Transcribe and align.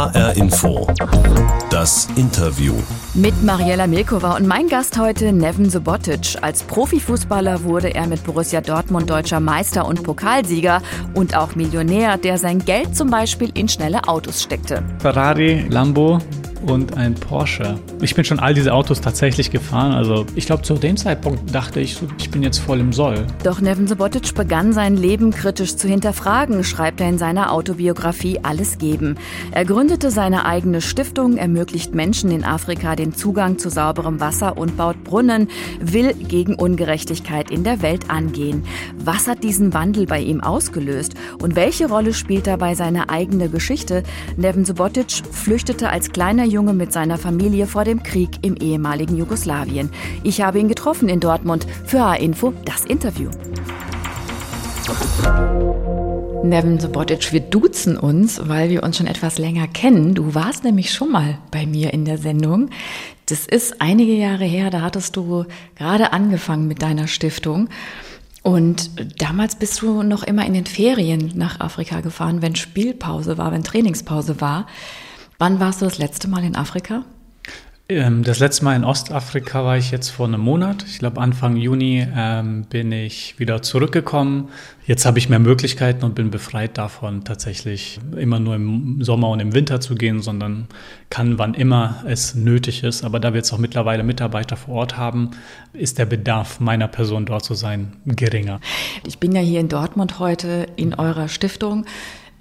HR 0.00 0.34
Info. 0.38 0.86
Das 1.68 2.08
Interview. 2.16 2.72
Mit 3.12 3.42
Mariella 3.42 3.86
Milkova 3.86 4.34
und 4.34 4.46
mein 4.46 4.66
Gast 4.66 4.98
heute 4.98 5.30
Neven 5.30 5.68
Subotic. 5.68 6.38
Als 6.40 6.62
Profifußballer 6.62 7.64
wurde 7.64 7.94
er 7.94 8.06
mit 8.06 8.24
Borussia 8.24 8.62
Dortmund 8.62 9.10
deutscher 9.10 9.40
Meister 9.40 9.86
und 9.86 10.02
Pokalsieger 10.02 10.80
und 11.12 11.36
auch 11.36 11.54
Millionär, 11.54 12.16
der 12.16 12.38
sein 12.38 12.60
Geld 12.64 12.96
zum 12.96 13.10
Beispiel 13.10 13.50
in 13.52 13.68
schnelle 13.68 14.08
Autos 14.08 14.42
steckte. 14.42 14.82
Ferrari, 15.00 15.66
Lambo, 15.68 16.18
und 16.66 16.96
ein 16.96 17.14
Porsche. 17.14 17.78
Ich 18.00 18.14
bin 18.14 18.24
schon 18.24 18.38
all 18.38 18.54
diese 18.54 18.72
Autos 18.72 19.00
tatsächlich 19.00 19.50
gefahren. 19.50 19.92
Also 19.92 20.26
ich 20.34 20.46
glaube, 20.46 20.62
zu 20.62 20.74
dem 20.74 20.96
Zeitpunkt 20.96 21.54
dachte 21.54 21.80
ich, 21.80 21.98
ich 22.18 22.30
bin 22.30 22.42
jetzt 22.42 22.58
voll 22.58 22.80
im 22.80 22.92
Soll. 22.92 23.26
Doch 23.44 23.60
Nevin 23.60 23.86
Subotic 23.86 24.34
begann 24.34 24.72
sein 24.72 24.96
Leben 24.96 25.30
kritisch 25.30 25.76
zu 25.76 25.88
hinterfragen, 25.88 26.64
schreibt 26.64 27.00
er 27.00 27.08
in 27.08 27.18
seiner 27.18 27.52
Autobiografie 27.52 28.40
Alles 28.42 28.78
geben. 28.78 29.16
Er 29.52 29.64
gründete 29.64 30.10
seine 30.10 30.44
eigene 30.44 30.80
Stiftung, 30.80 31.36
ermöglicht 31.36 31.94
Menschen 31.94 32.30
in 32.30 32.44
Afrika 32.44 32.96
den 32.96 33.14
Zugang 33.14 33.58
zu 33.58 33.70
sauberem 33.70 34.20
Wasser 34.20 34.56
und 34.56 34.76
baut 34.76 35.02
Brunnen, 35.04 35.48
will 35.80 36.14
gegen 36.14 36.54
Ungerechtigkeit 36.54 37.50
in 37.50 37.64
der 37.64 37.82
Welt 37.82 38.10
angehen. 38.10 38.64
Was 39.02 39.26
hat 39.26 39.42
diesen 39.42 39.72
Wandel 39.74 40.06
bei 40.06 40.20
ihm 40.20 40.40
ausgelöst 40.40 41.14
und 41.40 41.56
welche 41.56 41.88
Rolle 41.88 42.12
spielt 42.12 42.46
dabei 42.46 42.74
seine 42.74 43.08
eigene 43.08 43.48
Geschichte? 43.48 44.02
Nevin 44.36 44.64
Subotic 44.64 45.22
flüchtete 45.32 45.88
als 45.88 46.10
kleiner 46.10 46.44
Junge 46.50 46.74
mit 46.74 46.92
seiner 46.92 47.16
Familie 47.16 47.66
vor 47.66 47.84
dem 47.84 48.02
Krieg 48.02 48.30
im 48.42 48.56
ehemaligen 48.56 49.16
Jugoslawien. 49.16 49.90
Ich 50.24 50.42
habe 50.42 50.58
ihn 50.58 50.68
getroffen 50.68 51.08
in 51.08 51.20
Dortmund. 51.20 51.66
Für 51.86 52.02
A-Info 52.02 52.52
das 52.64 52.84
Interview. 52.84 53.30
Nevin 56.42 56.80
Sobotic, 56.80 57.32
wir 57.32 57.40
duzen 57.40 57.96
uns, 57.96 58.40
weil 58.48 58.70
wir 58.70 58.82
uns 58.82 58.96
schon 58.96 59.06
etwas 59.06 59.38
länger 59.38 59.68
kennen. 59.68 60.14
Du 60.14 60.34
warst 60.34 60.64
nämlich 60.64 60.92
schon 60.92 61.12
mal 61.12 61.38
bei 61.50 61.66
mir 61.66 61.92
in 61.92 62.04
der 62.04 62.18
Sendung. 62.18 62.70
Das 63.26 63.46
ist 63.46 63.80
einige 63.80 64.14
Jahre 64.14 64.44
her, 64.44 64.70
da 64.70 64.80
hattest 64.80 65.16
du 65.16 65.44
gerade 65.76 66.12
angefangen 66.12 66.66
mit 66.66 66.82
deiner 66.82 67.06
Stiftung. 67.06 67.68
Und 68.42 68.90
damals 69.20 69.56
bist 69.56 69.82
du 69.82 70.02
noch 70.02 70.22
immer 70.22 70.46
in 70.46 70.54
den 70.54 70.66
Ferien 70.66 71.32
nach 71.34 71.60
Afrika 71.60 72.00
gefahren, 72.00 72.40
wenn 72.40 72.56
Spielpause 72.56 73.36
war, 73.36 73.52
wenn 73.52 73.62
Trainingspause 73.62 74.40
war. 74.40 74.66
Wann 75.40 75.58
warst 75.58 75.80
du 75.80 75.86
das 75.86 75.96
letzte 75.96 76.28
Mal 76.28 76.44
in 76.44 76.54
Afrika? 76.54 77.02
Ähm, 77.88 78.24
das 78.24 78.40
letzte 78.40 78.62
Mal 78.62 78.76
in 78.76 78.84
Ostafrika 78.84 79.64
war 79.64 79.78
ich 79.78 79.90
jetzt 79.90 80.10
vor 80.10 80.28
einem 80.28 80.42
Monat. 80.42 80.84
Ich 80.86 80.98
glaube, 80.98 81.18
Anfang 81.18 81.56
Juni 81.56 82.06
ähm, 82.14 82.66
bin 82.68 82.92
ich 82.92 83.38
wieder 83.38 83.62
zurückgekommen. 83.62 84.50
Jetzt 84.84 85.06
habe 85.06 85.18
ich 85.18 85.30
mehr 85.30 85.38
Möglichkeiten 85.38 86.04
und 86.04 86.14
bin 86.14 86.30
befreit 86.30 86.76
davon, 86.76 87.24
tatsächlich 87.24 87.98
immer 88.18 88.38
nur 88.38 88.54
im 88.54 89.02
Sommer 89.02 89.30
und 89.30 89.40
im 89.40 89.54
Winter 89.54 89.80
zu 89.80 89.94
gehen, 89.94 90.20
sondern 90.20 90.66
kann, 91.08 91.38
wann 91.38 91.54
immer 91.54 92.04
es 92.06 92.34
nötig 92.34 92.84
ist. 92.84 93.02
Aber 93.02 93.18
da 93.18 93.32
wir 93.32 93.38
jetzt 93.38 93.50
auch 93.54 93.58
mittlerweile 93.58 94.02
Mitarbeiter 94.02 94.58
vor 94.58 94.74
Ort 94.74 94.98
haben, 94.98 95.30
ist 95.72 95.96
der 95.96 96.04
Bedarf 96.04 96.60
meiner 96.60 96.86
Person 96.86 97.24
dort 97.24 97.46
zu 97.46 97.54
sein 97.54 97.96
geringer. 98.04 98.60
Ich 99.06 99.18
bin 99.18 99.32
ja 99.32 99.40
hier 99.40 99.60
in 99.60 99.70
Dortmund 99.70 100.18
heute 100.18 100.66
in 100.76 100.92
eurer 100.92 101.28
Stiftung. 101.28 101.86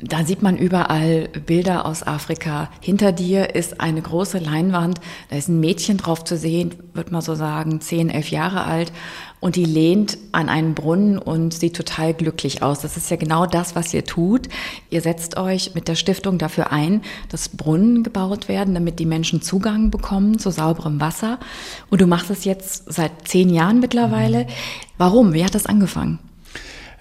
Da 0.01 0.23
sieht 0.23 0.41
man 0.41 0.57
überall 0.57 1.27
Bilder 1.45 1.85
aus 1.85 2.07
Afrika. 2.07 2.69
Hinter 2.79 3.11
dir 3.11 3.53
ist 3.53 3.81
eine 3.81 4.01
große 4.01 4.37
Leinwand. 4.37 5.01
Da 5.29 5.35
ist 5.35 5.49
ein 5.49 5.59
Mädchen 5.59 5.97
drauf 5.97 6.23
zu 6.23 6.37
sehen, 6.37 6.73
wird 6.93 7.11
man 7.11 7.21
so 7.21 7.35
sagen, 7.35 7.81
zehn, 7.81 8.09
elf 8.09 8.31
Jahre 8.31 8.63
alt. 8.63 8.93
Und 9.41 9.57
die 9.57 9.65
lehnt 9.65 10.17
an 10.31 10.47
einen 10.47 10.73
Brunnen 10.73 11.17
und 11.17 11.53
sieht 11.53 11.75
total 11.75 12.13
glücklich 12.13 12.63
aus. 12.63 12.79
Das 12.79 12.95
ist 12.95 13.11
ja 13.11 13.17
genau 13.17 13.45
das, 13.45 13.75
was 13.75 13.93
ihr 13.93 14.05
tut. 14.05 14.47
Ihr 14.89 15.01
setzt 15.01 15.35
euch 15.35 15.75
mit 15.75 15.89
der 15.89 15.95
Stiftung 15.95 16.37
dafür 16.37 16.71
ein, 16.71 17.01
dass 17.27 17.49
Brunnen 17.49 18.03
gebaut 18.03 18.47
werden, 18.47 18.75
damit 18.75 18.99
die 18.99 19.05
Menschen 19.05 19.41
Zugang 19.41 19.91
bekommen 19.91 20.39
zu 20.39 20.49
sauberem 20.49 21.01
Wasser. 21.01 21.39
Und 21.89 21.99
du 21.99 22.07
machst 22.07 22.29
es 22.29 22.45
jetzt 22.45 22.91
seit 22.93 23.27
zehn 23.27 23.49
Jahren 23.49 23.81
mittlerweile. 23.81 24.47
Warum? 24.97 25.33
Wie 25.33 25.43
hat 25.43 25.55
das 25.55 25.65
angefangen? 25.65 26.19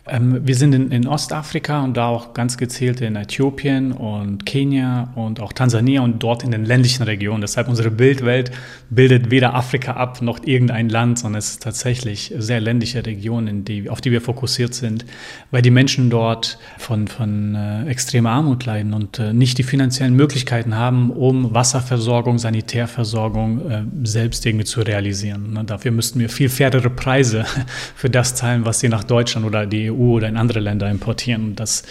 Ähm, 0.08 0.46
wir 0.46 0.54
sind 0.54 0.74
in, 0.74 0.90
in, 0.90 1.06
Ostafrika 1.06 1.84
und 1.84 1.96
da 1.96 2.08
auch 2.08 2.34
ganz 2.34 2.56
gezielt 2.56 3.00
in 3.00 3.16
Äthiopien 3.16 3.92
und 3.92 4.46
Kenia 4.46 5.12
und 5.14 5.40
auch 5.40 5.52
Tansania 5.52 6.00
und 6.00 6.22
dort 6.22 6.42
in 6.42 6.50
den 6.50 6.64
ländlichen 6.64 7.02
Regionen. 7.02 7.40
Deshalb 7.40 7.68
unsere 7.68 7.90
Bildwelt 7.90 8.50
bildet 8.90 9.30
weder 9.30 9.54
Afrika 9.54 9.92
ab 9.92 10.22
noch 10.22 10.44
irgendein 10.44 10.88
Land, 10.88 11.18
sondern 11.18 11.38
es 11.38 11.50
ist 11.50 11.62
tatsächlich 11.62 12.32
sehr 12.38 12.60
ländliche 12.60 13.04
Regionen, 13.04 13.64
die, 13.64 13.90
auf 13.90 14.00
die 14.00 14.10
wir 14.10 14.20
fokussiert 14.20 14.74
sind, 14.74 15.04
weil 15.50 15.62
die 15.62 15.70
Menschen 15.70 16.10
dort 16.10 16.58
von, 16.78 17.08
von 17.08 17.54
äh, 17.54 17.86
extremer 17.86 18.30
Armut 18.30 18.64
leiden 18.64 18.94
und 18.94 19.18
äh, 19.18 19.32
nicht 19.32 19.58
die 19.58 19.62
finanziellen 19.62 20.14
Möglichkeiten 20.14 20.74
haben, 20.74 21.10
um 21.10 21.54
Wasserversorgung, 21.54 22.38
Sanitärversorgung 22.38 23.70
äh, 23.70 23.82
selbst 24.04 24.46
irgendwie 24.46 24.64
zu 24.64 24.80
realisieren. 24.80 25.52
Ne? 25.52 25.64
Dafür 25.64 25.90
müssten 25.90 26.20
wir 26.20 26.28
viel 26.28 26.48
fairere 26.48 26.90
Preise 26.90 27.44
für 27.94 28.08
das 28.08 28.34
zahlen, 28.34 28.64
was 28.64 28.80
sie 28.80 28.88
nach 28.88 29.04
Deutschland 29.04 29.46
oder 29.46 29.66
die 29.66 29.90
EU 29.90 29.97
EU 29.98 30.16
oder 30.16 30.28
in 30.28 30.36
andere 30.36 30.60
Länder 30.60 30.90
importieren. 30.90 31.54
Das 31.56 31.82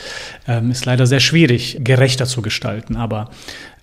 ähm, 0.47 0.71
ist 0.71 0.85
leider 0.85 1.05
sehr 1.05 1.19
schwierig, 1.19 1.79
gerechter 1.81 2.25
zu 2.25 2.41
gestalten. 2.41 2.95
Aber 2.95 3.29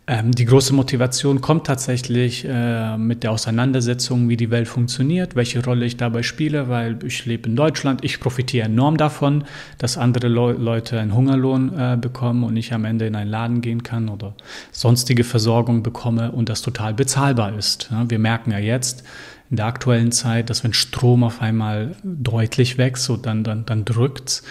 ähm, 0.07 0.33
die 0.33 0.45
große 0.45 0.75
Motivation 0.75 1.41
kommt 1.41 1.67
tatsächlich 1.67 2.45
äh, 2.47 2.99
mit 2.99 3.23
der 3.23 3.33
Auseinandersetzung, 3.33 4.29
wie 4.29 4.37
die 4.37 4.51
Welt 4.51 4.69
funktioniert, 4.69 5.35
welche 5.35 5.65
Rolle 5.65 5.87
ich 5.87 5.97
dabei 5.97 6.23
spiele, 6.23 6.69
weil 6.69 6.99
ich 7.07 7.25
lebe 7.25 7.49
in 7.49 7.57
Deutschland, 7.57 8.05
ich 8.05 8.21
profitiere 8.21 8.67
enorm 8.67 8.99
davon, 8.99 9.45
dass 9.79 9.97
andere 9.97 10.29
Le 10.29 10.53
Leute 10.53 11.01
einen 11.01 11.15
Hungerlohn 11.15 11.73
äh, 11.79 11.97
bekommen 11.99 12.45
und 12.45 12.55
ich 12.59 12.75
am 12.75 12.85
Ende 12.85 13.07
in 13.07 13.15
einen 13.15 13.31
Laden 13.31 13.63
gehen 13.63 13.83
kann 13.83 14.11
oder 14.11 14.35
sonstige 14.73 15.25
Versorgung 15.25 15.83
bekomme 15.83 16.33
und 16.33 16.51
das 16.51 16.61
total 16.61 16.93
bezahlbar 16.93 17.57
ist. 17.57 17.89
Ja, 17.91 18.05
wir 18.07 18.19
merken 18.19 18.51
ja 18.51 18.59
jetzt, 18.59 19.05
in 19.51 19.57
der 19.57 19.67
aktuellen 19.67 20.13
Zeit, 20.13 20.51
dass 20.51 20.65
wenn 20.65 20.73
Strom 20.73 21.23
auf 21.23 21.41
einmal 21.43 21.95
deutlich 22.03 22.79
wächst, 22.79 23.05
so 23.05 23.17
dann, 23.17 23.45
dann, 23.45 23.67
dann 23.67 23.85
drückt 23.85 24.43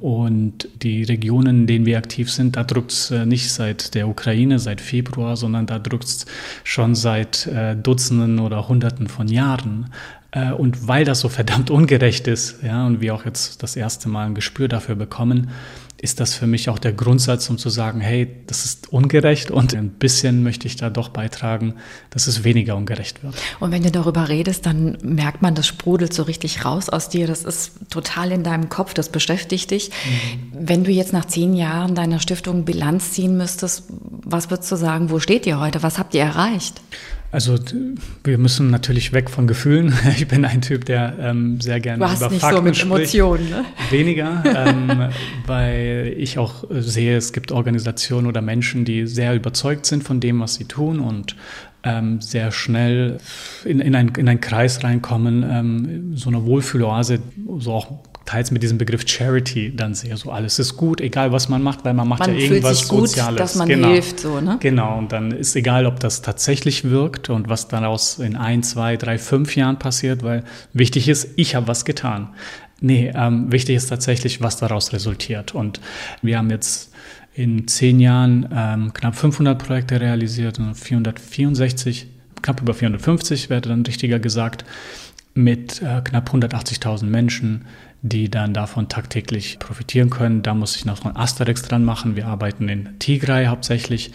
und 0.00 0.68
die 0.82 1.02
Regionen, 1.02 1.60
in 1.60 1.66
denen 1.66 1.86
wir 1.86 1.98
aktiv 1.98 2.30
sind, 2.30 2.56
da 2.56 2.64
drückt 2.64 2.92
es 2.92 3.10
äh, 3.10 3.26
nicht 3.26 3.50
seit 3.52 3.94
der 3.94 4.08
Ukraine, 4.08 4.58
seit 4.58 4.80
Februar, 4.80 5.36
sondern 5.36 5.66
da 5.66 5.78
drückt 5.78 6.04
es 6.04 6.26
schon 6.64 6.94
seit 6.94 7.46
äh, 7.46 7.74
Dutzenden 7.76 8.38
oder 8.38 8.68
Hunderten 8.68 9.08
von 9.08 9.28
Jahren. 9.28 9.90
Äh, 10.30 10.52
und 10.52 10.86
weil 10.86 11.04
das 11.04 11.20
so 11.20 11.28
verdammt 11.28 11.70
ungerecht 11.70 12.28
ist, 12.28 12.62
ja, 12.62 12.86
und 12.86 13.00
wir 13.00 13.14
auch 13.14 13.24
jetzt 13.24 13.62
das 13.62 13.76
erste 13.76 14.08
Mal 14.08 14.26
ein 14.26 14.34
Gespür 14.34 14.68
dafür 14.68 14.94
bekommen, 14.94 15.50
ist 16.00 16.20
das 16.20 16.34
für 16.34 16.46
mich 16.46 16.68
auch 16.68 16.78
der 16.78 16.92
Grundsatz, 16.92 17.50
um 17.50 17.58
zu 17.58 17.70
sagen, 17.70 18.00
hey, 18.00 18.28
das 18.46 18.64
ist 18.64 18.92
ungerecht 18.92 19.50
und 19.50 19.74
ein 19.74 19.90
bisschen 19.90 20.44
möchte 20.44 20.68
ich 20.68 20.76
da 20.76 20.90
doch 20.90 21.08
beitragen, 21.08 21.74
dass 22.10 22.28
es 22.28 22.44
weniger 22.44 22.76
ungerecht 22.76 23.24
wird. 23.24 23.34
Und 23.58 23.72
wenn 23.72 23.82
du 23.82 23.90
darüber 23.90 24.28
redest, 24.28 24.64
dann 24.64 24.98
merkt 25.02 25.42
man, 25.42 25.56
das 25.56 25.66
sprudelt 25.66 26.12
so 26.12 26.22
richtig 26.22 26.64
raus 26.64 26.88
aus 26.88 27.08
dir. 27.08 27.26
Das 27.26 27.42
ist 27.42 27.72
total 27.90 28.30
in 28.30 28.44
deinem 28.44 28.68
Kopf, 28.68 28.94
das 28.94 29.08
beschäftigt 29.08 29.72
dich. 29.72 29.90
Mhm. 29.90 30.68
Wenn 30.68 30.84
du 30.84 30.92
jetzt 30.92 31.12
nach 31.12 31.24
zehn 31.24 31.54
Jahren 31.54 31.96
deiner 31.96 32.20
Stiftung 32.20 32.64
Bilanz 32.64 33.12
ziehen 33.12 33.36
müsstest, 33.36 33.84
was 33.90 34.50
würdest 34.50 34.70
du 34.70 34.76
sagen, 34.76 35.10
wo 35.10 35.18
steht 35.18 35.46
ihr 35.46 35.58
heute? 35.58 35.82
Was 35.82 35.98
habt 35.98 36.14
ihr 36.14 36.22
erreicht? 36.22 36.80
Also 37.30 37.56
wir 38.24 38.38
müssen 38.38 38.70
natürlich 38.70 39.12
weg 39.12 39.28
von 39.28 39.46
Gefühlen. 39.46 39.92
Ich 40.16 40.26
bin 40.26 40.44
ein 40.44 40.62
Typ, 40.62 40.86
der 40.86 41.14
ähm, 41.20 41.60
sehr 41.60 41.78
gerne 41.78 42.04
du 42.04 42.10
hast 42.10 42.20
über 42.20 42.30
nicht 42.30 42.40
Fakten 42.40 42.56
so 42.56 42.62
mit 42.62 42.76
spricht. 42.76 43.14
Emotionen, 43.14 43.50
ne? 43.50 43.64
Weniger, 43.90 44.42
ähm, 44.66 45.10
weil 45.46 46.14
ich 46.16 46.38
auch 46.38 46.64
sehe, 46.70 47.16
es 47.16 47.32
gibt 47.32 47.52
Organisationen 47.52 48.26
oder 48.26 48.40
Menschen, 48.40 48.84
die 48.84 49.06
sehr 49.06 49.34
überzeugt 49.34 49.84
sind 49.84 50.04
von 50.04 50.20
dem, 50.20 50.40
was 50.40 50.54
sie 50.54 50.64
tun 50.64 51.00
und 51.00 51.36
ähm, 51.84 52.20
sehr 52.20 52.50
schnell 52.50 53.18
in, 53.64 53.80
in, 53.80 53.94
ein, 53.94 54.08
in 54.16 54.28
einen 54.28 54.40
Kreis 54.40 54.82
reinkommen, 54.82 55.44
ähm, 55.48 56.16
so 56.16 56.30
eine 56.30 56.44
Wohlfühloase, 56.44 57.20
so 57.58 57.72
auch 57.72 58.02
teils 58.28 58.50
mit 58.50 58.62
diesem 58.62 58.76
Begriff 58.76 59.08
Charity 59.08 59.74
dann 59.74 59.94
sehe, 59.94 60.14
so 60.18 60.30
alles 60.30 60.58
ist 60.58 60.76
gut, 60.76 61.00
egal 61.00 61.32
was 61.32 61.48
man 61.48 61.62
macht, 61.62 61.86
weil 61.86 61.94
man 61.94 62.06
macht 62.06 62.20
man 62.20 62.34
ja 62.34 62.40
irgendwas 62.40 62.80
sich 62.80 62.88
gut, 62.88 63.08
Soziales. 63.08 63.38
dass 63.38 63.54
man 63.54 63.68
genau. 63.68 63.88
hilft, 63.88 64.20
so, 64.20 64.40
ne? 64.40 64.58
Genau, 64.60 64.98
und 64.98 65.12
dann 65.12 65.30
ist 65.30 65.56
egal, 65.56 65.86
ob 65.86 65.98
das 66.00 66.20
tatsächlich 66.20 66.84
wirkt 66.84 67.30
und 67.30 67.48
was 67.48 67.68
daraus 67.68 68.18
in 68.18 68.36
ein, 68.36 68.62
zwei, 68.62 68.98
drei, 68.98 69.16
fünf 69.16 69.56
Jahren 69.56 69.78
passiert, 69.78 70.22
weil 70.22 70.44
wichtig 70.74 71.08
ist, 71.08 71.30
ich 71.36 71.54
habe 71.54 71.68
was 71.68 71.86
getan. 71.86 72.28
Nee, 72.80 73.10
ähm, 73.14 73.50
wichtig 73.50 73.76
ist 73.76 73.86
tatsächlich, 73.86 74.42
was 74.42 74.58
daraus 74.58 74.92
resultiert. 74.92 75.54
Und 75.54 75.80
wir 76.20 76.36
haben 76.36 76.50
jetzt 76.50 76.92
in 77.32 77.66
zehn 77.66 77.98
Jahren 77.98 78.46
ähm, 78.54 78.92
knapp 78.92 79.16
500 79.16 79.58
Projekte 79.58 80.00
realisiert 80.02 80.58
und 80.58 80.74
464, 80.74 82.08
knapp 82.42 82.60
über 82.60 82.74
450, 82.74 83.48
werde 83.48 83.70
dann 83.70 83.86
richtiger 83.86 84.18
gesagt, 84.18 84.66
mit 85.38 85.80
äh, 85.82 86.00
knapp 86.02 86.34
180.000 86.34 87.04
Menschen, 87.04 87.64
die 88.02 88.28
dann 88.28 88.52
davon 88.52 88.88
tagtäglich 88.88 89.58
profitieren 89.58 90.10
können. 90.10 90.42
Da 90.42 90.54
muss 90.54 90.76
ich 90.76 90.84
noch 90.84 90.98
von 90.98 91.16
Asterix 91.16 91.62
dran 91.62 91.84
machen. 91.84 92.16
Wir 92.16 92.26
arbeiten 92.26 92.68
in 92.68 92.98
Tigray 92.98 93.46
hauptsächlich, 93.46 94.10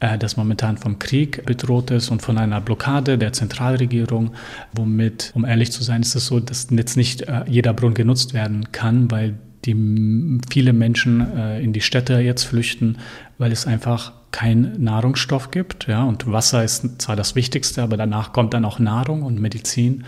äh, 0.00 0.16
das 0.16 0.36
momentan 0.36 0.78
vom 0.78 0.98
Krieg 0.98 1.44
bedroht 1.44 1.90
ist 1.90 2.10
und 2.10 2.22
von 2.22 2.38
einer 2.38 2.60
Blockade 2.60 3.18
der 3.18 3.32
Zentralregierung, 3.34 4.32
womit, 4.72 5.32
um 5.34 5.44
ehrlich 5.44 5.72
zu 5.72 5.82
sein, 5.82 6.00
ist 6.02 6.14
es 6.14 6.26
so, 6.26 6.40
dass 6.40 6.68
jetzt 6.70 6.96
nicht 6.96 7.22
äh, 7.22 7.44
jeder 7.46 7.74
Brunnen 7.74 7.94
genutzt 7.94 8.32
werden 8.32 8.72
kann, 8.72 9.10
weil 9.10 9.34
die 9.64 10.40
viele 10.50 10.72
Menschen 10.72 11.20
äh, 11.36 11.60
in 11.60 11.72
die 11.72 11.82
Städte 11.82 12.14
jetzt 12.14 12.44
flüchten, 12.44 12.98
weil 13.38 13.52
es 13.52 13.66
einfach 13.66 14.12
kein 14.32 14.82
Nahrungsstoff 14.82 15.50
gibt. 15.50 15.86
Ja, 15.86 16.04
und 16.04 16.30
Wasser 16.30 16.64
ist 16.64 17.00
zwar 17.00 17.14
das 17.14 17.36
Wichtigste, 17.36 17.82
aber 17.82 17.96
danach 17.96 18.32
kommt 18.32 18.54
dann 18.54 18.64
auch 18.64 18.78
Nahrung 18.78 19.22
und 19.22 19.38
Medizin. 19.38 20.04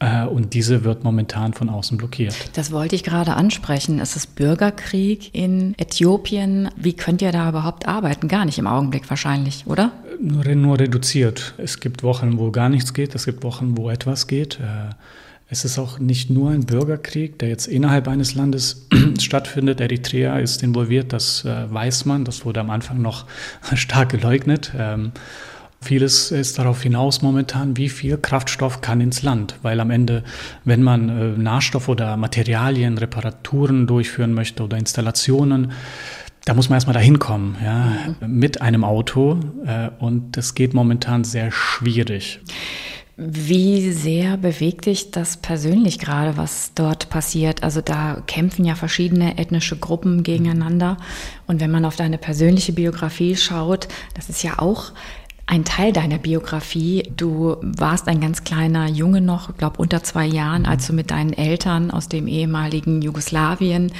Äh, 0.00 0.26
und 0.26 0.54
diese 0.54 0.84
wird 0.84 1.04
momentan 1.04 1.54
von 1.54 1.68
außen 1.68 1.96
blockiert. 1.96 2.34
Das 2.54 2.72
wollte 2.72 2.94
ich 2.94 3.04
gerade 3.04 3.34
ansprechen. 3.34 4.00
Es 4.00 4.16
ist 4.16 4.34
Bürgerkrieg 4.34 5.34
in 5.34 5.74
Äthiopien. 5.78 6.68
Wie 6.76 6.94
könnt 6.94 7.22
ihr 7.22 7.32
da 7.32 7.48
überhaupt 7.48 7.86
arbeiten? 7.86 8.28
Gar 8.28 8.44
nicht 8.44 8.58
im 8.58 8.66
Augenblick 8.66 9.08
wahrscheinlich, 9.08 9.64
oder? 9.66 9.92
Nur, 10.20 10.44
nur 10.54 10.78
reduziert. 10.78 11.54
Es 11.58 11.80
gibt 11.80 12.02
Wochen, 12.02 12.38
wo 12.38 12.50
gar 12.50 12.68
nichts 12.68 12.92
geht. 12.92 13.14
Es 13.14 13.24
gibt 13.24 13.44
Wochen, 13.44 13.76
wo 13.76 13.90
etwas 13.90 14.26
geht. 14.26 14.58
Äh, 14.60 14.94
es 15.48 15.64
ist 15.64 15.78
auch 15.78 15.98
nicht 15.98 16.30
nur 16.30 16.50
ein 16.50 16.66
Bürgerkrieg, 16.66 17.38
der 17.38 17.48
jetzt 17.48 17.66
innerhalb 17.66 18.08
eines 18.08 18.34
Landes 18.34 18.88
stattfindet. 19.20 19.80
Eritrea 19.80 20.38
ist 20.38 20.62
involviert, 20.62 21.12
das 21.12 21.44
äh, 21.44 21.72
weiß 21.72 22.06
man. 22.06 22.24
Das 22.24 22.44
wurde 22.44 22.60
am 22.60 22.70
Anfang 22.70 23.00
noch 23.00 23.26
stark 23.74 24.08
geleugnet. 24.10 24.72
Vieles 25.84 26.30
ist 26.30 26.58
darauf 26.58 26.82
hinaus 26.82 27.20
momentan, 27.20 27.76
wie 27.76 27.90
viel 27.90 28.16
Kraftstoff 28.16 28.80
kann 28.80 29.02
ins 29.02 29.22
Land, 29.22 29.56
weil 29.60 29.80
am 29.80 29.90
Ende, 29.90 30.24
wenn 30.64 30.82
man 30.82 31.10
äh, 31.10 31.38
Nahstoff 31.38 31.90
oder 31.90 32.16
Materialien, 32.16 32.96
Reparaturen 32.96 33.86
durchführen 33.86 34.32
möchte 34.32 34.62
oder 34.62 34.78
Installationen, 34.78 35.72
da 36.46 36.54
muss 36.54 36.70
man 36.70 36.78
erstmal 36.78 36.94
dahin 36.94 37.18
kommen, 37.18 37.56
ja, 37.62 37.92
mhm. 38.20 38.38
mit 38.38 38.62
einem 38.62 38.82
Auto 38.82 39.38
äh, 39.66 39.90
und 39.98 40.38
das 40.38 40.54
geht 40.54 40.72
momentan 40.72 41.22
sehr 41.22 41.52
schwierig. 41.52 42.40
Wie 43.16 43.92
sehr 43.92 44.38
bewegt 44.38 44.86
dich 44.86 45.10
das 45.12 45.36
persönlich 45.36 46.00
gerade, 46.00 46.36
was 46.36 46.72
dort 46.74 47.10
passiert? 47.10 47.62
Also 47.62 47.80
da 47.80 48.22
kämpfen 48.26 48.64
ja 48.64 48.74
verschiedene 48.74 49.38
ethnische 49.38 49.76
Gruppen 49.76 50.24
gegeneinander. 50.24 50.96
Und 51.46 51.60
wenn 51.60 51.70
man 51.70 51.84
auf 51.84 51.94
deine 51.94 52.18
persönliche 52.18 52.72
Biografie 52.72 53.36
schaut, 53.36 53.86
das 54.14 54.30
ist 54.30 54.42
ja 54.42 54.58
auch 54.58 54.92
ein 55.46 55.64
Teil 55.64 55.92
deiner 55.92 56.18
Biografie. 56.18 57.10
Du 57.16 57.56
warst 57.60 58.08
ein 58.08 58.20
ganz 58.20 58.44
kleiner 58.44 58.88
Junge 58.88 59.20
noch, 59.20 59.50
ich 59.50 59.56
glaube 59.56 59.78
unter 59.78 60.02
zwei 60.02 60.26
Jahren, 60.26 60.64
als 60.66 60.86
du 60.86 60.92
mit 60.92 61.10
deinen 61.10 61.32
Eltern 61.32 61.90
aus 61.90 62.08
dem 62.08 62.26
ehemaligen 62.26 63.02
Jugoslawien 63.02 63.92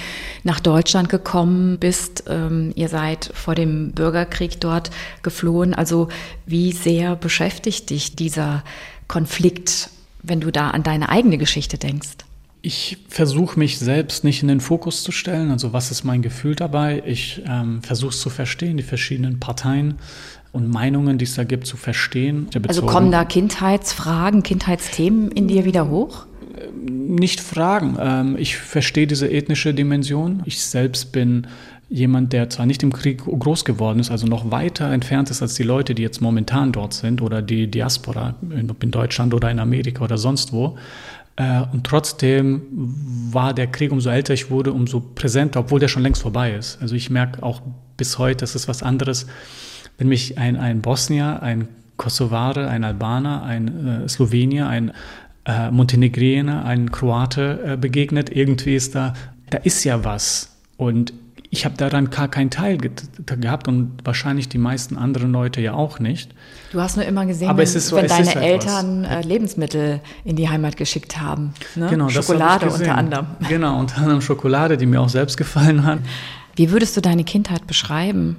nach 0.43 0.61
Deutschland 0.61 1.09
gekommen 1.09 1.79
bist. 1.79 2.25
Ähm, 2.29 2.73
ihr 2.77 2.89
seid 2.89 3.31
vor 3.35 3.55
dem 3.55 3.93
Bürgerkrieg 3.93 4.61
dort 4.61 4.91
geflohen. 5.23 5.75
Also 5.75 6.09
wie 6.47 6.73
sehr 6.73 7.15
beschäftigt 7.15 7.91
dich 7.91 8.17
dieser 8.17 8.65
Konflikt, 9.07 9.91
wenn 10.23 10.41
du 10.41 10.51
da 10.51 10.71
an 10.71 10.83
deine 10.83 11.11
eigene 11.11 11.37
Geschichte 11.37 11.77
denkst? 11.77 12.17
Ich 12.67 12.97
versuche 13.11 13.59
mich 13.59 13.79
selbst 13.79 14.25
nicht 14.25 14.41
in 14.41 14.49
den 14.49 14.61
Fokus 14.61 15.03
zu 15.03 15.13
stellen. 15.13 15.51
Also 15.51 15.75
was 15.75 15.91
ist 15.91 16.03
mein 16.03 16.23
Gefühl 16.23 16.55
dabei? 16.55 17.03
Ich 17.05 17.43
ähm, 17.47 17.83
versuche 17.83 18.09
es 18.11 18.21
zu 18.21 18.31
verstehen, 18.31 18.79
die 18.79 18.83
verschiedenen 18.83 19.39
Parteien 19.39 19.97
und 20.51 20.71
Meinungen, 20.71 21.19
die 21.19 21.27
es 21.27 21.35
da 21.35 21.45
gibt, 21.45 21.67
zu 21.67 21.77
verstehen. 21.77 22.49
Also 22.67 22.87
kommen 22.87 23.13
da 23.13 23.27
Kindheitsfragen, 23.27 24.43
Kindheitsthemen 24.43 25.31
in 25.33 25.47
dir 25.47 25.67
wieder 25.67 25.91
hoch? 25.91 26.25
Nicht 26.87 27.41
Fragen. 27.41 27.99
Ähm, 28.01 28.37
ich 28.39 28.57
verstehe 28.57 29.07
diese 29.07 29.31
ethnische 29.31 29.75
Dimension. 29.75 30.43
Ich 30.47 30.63
selbst 30.63 31.13
bin 31.13 31.47
jemand, 31.91 32.33
der 32.33 32.49
zwar 32.49 32.65
nicht 32.65 32.83
im 32.83 32.95
Krieg 32.95 33.27
groß 33.27 33.67
geworden 33.67 34.01
ist, 34.01 34.11
also 34.11 34.27
noch 34.27 34.51
weiter 34.51 34.91
entfernt 34.91 35.31
ist 35.31 35.43
als 35.43 35.53
die 35.53 35.65
Leute, 35.65 35.95
die 35.95 36.01
jetzt 36.01 36.23
momentan 36.23 36.73
dort 36.73 36.95
sind 36.95 37.21
oder 37.21 37.43
die 37.43 37.71
Diaspora 37.71 38.37
in 38.41 38.91
Deutschland 38.91 39.35
oder 39.35 39.51
in 39.51 39.59
Amerika 39.59 40.03
oder 40.03 40.17
sonst 40.17 40.55
wo. 40.55 40.79
Äh, 41.37 41.63
und 41.73 41.85
trotzdem 41.85 42.63
war 43.33 43.55
der 43.55 43.67
Krieg, 43.67 43.93
umso 43.93 44.11
älter 44.11 44.35
ich 44.35 44.51
wurde, 44.51 44.73
umso 44.73 45.01
präsenter, 45.01 45.61
obwohl 45.61 45.81
der 45.81 45.89
schon 45.89 46.03
längst 46.03 46.23
vorbei 46.23 46.53
ist. 46.55 46.81
Also 46.81 46.95
ich 46.95 47.11
merke 47.11 47.43
auch 47.43 47.63
bis 47.97 48.19
heute, 48.19 48.41
das 48.41 48.55
ist 48.55 48.69
was 48.69 48.83
anderes 48.83 49.27
wenn 49.99 50.09
mich 50.09 50.39
ein, 50.39 50.57
ein 50.57 50.81
Bosnier, 50.81 51.43
ein 51.43 51.69
Kosovare, 51.97 52.69
ein 52.69 52.85
Albaner, 52.85 53.43
ein 53.45 54.05
äh, 54.05 54.09
Slowenier, 54.09 54.69
ein 54.69 54.93
äh, 55.45 55.71
Montenegriner, 55.71 56.65
ein 56.65 56.91
Kroate 56.91 57.61
äh, 57.65 57.77
begegnet, 57.77 58.35
irgendwie 58.35 58.75
ist 58.75 58.95
da, 58.95 59.15
da 59.51 59.59
ist 59.59 59.85
ja 59.85 60.05
was. 60.05 60.57
Und 60.77 61.13
ich 61.55 61.65
habe 61.65 61.77
daran 61.77 62.11
gar 62.11 62.27
keinen 62.27 62.51
Teil 62.51 62.79
ge 62.79 62.91
gehabt 63.41 63.69
und 63.69 63.99
wahrscheinlich 64.03 64.49
die 64.49 64.59
meisten 64.59 64.99
anderen 64.99 65.31
Leute 65.31 65.61
ja 65.61 65.73
auch 65.73 66.01
nicht. 66.01 66.35
Du 66.73 66.81
hast 66.81 66.97
nur 66.97 67.07
immer 67.07 67.27
gesehen, 67.27 67.57
wenn, 67.57 67.67
so, 67.67 67.95
wenn 67.95 68.09
deine 68.09 68.35
Eltern 68.35 69.05
äh, 69.05 69.23
Lebensmittel 69.23 70.01
in 70.25 70.35
die 70.35 70.49
Heimat 70.49 70.77
geschickt 70.77 71.21
haben. 71.21 71.55
Ne? 71.77 71.87
Genau, 71.89 72.09
Schokolade 72.09 72.69
unter 72.69 72.97
anderem. 72.97 73.27
Genau, 73.49 73.79
unter 73.79 73.99
anderem 73.99 74.21
Schokolade, 74.21 74.77
die 74.77 74.87
mir 74.87 75.01
auch 75.01 75.09
selbst 75.09 75.37
gefallen 75.37 75.85
hat. 75.87 76.01
Wie 76.57 76.73
würdest 76.73 76.97
du 76.97 77.01
deine 77.01 77.23
Kindheit 77.23 77.69
beschreiben? 77.69 78.37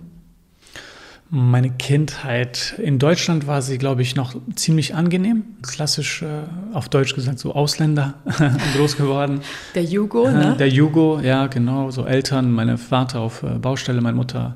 Meine 1.38 1.70
Kindheit 1.70 2.76
in 2.82 2.98
Deutschland 2.98 3.46
war 3.46 3.62
sie, 3.62 3.78
glaube 3.78 4.02
ich, 4.02 4.16
noch 4.16 4.38
ziemlich 4.56 4.96
angenehm. 4.96 5.44
Klassisch 5.64 6.22
äh, 6.22 6.28
auf 6.72 6.88
Deutsch 6.88 7.14
gesagt, 7.14 7.40
so 7.40 7.54
Ausländer 7.54 8.14
groß 8.78 8.96
geworden. 8.96 9.42
Der 9.76 9.84
Jugo, 9.84 10.32
ne? 10.32 10.56
Der 10.58 10.70
Jugo, 10.70 11.20
ja, 11.20 11.48
genau. 11.48 11.92
So 11.92 12.06
Eltern, 12.06 12.54
meine 12.54 12.78
Vater 12.78 13.20
auf 13.20 13.44
äh, 13.44 13.60
Baustelle, 13.60 14.00
meine 14.00 14.16
Mutter 14.16 14.56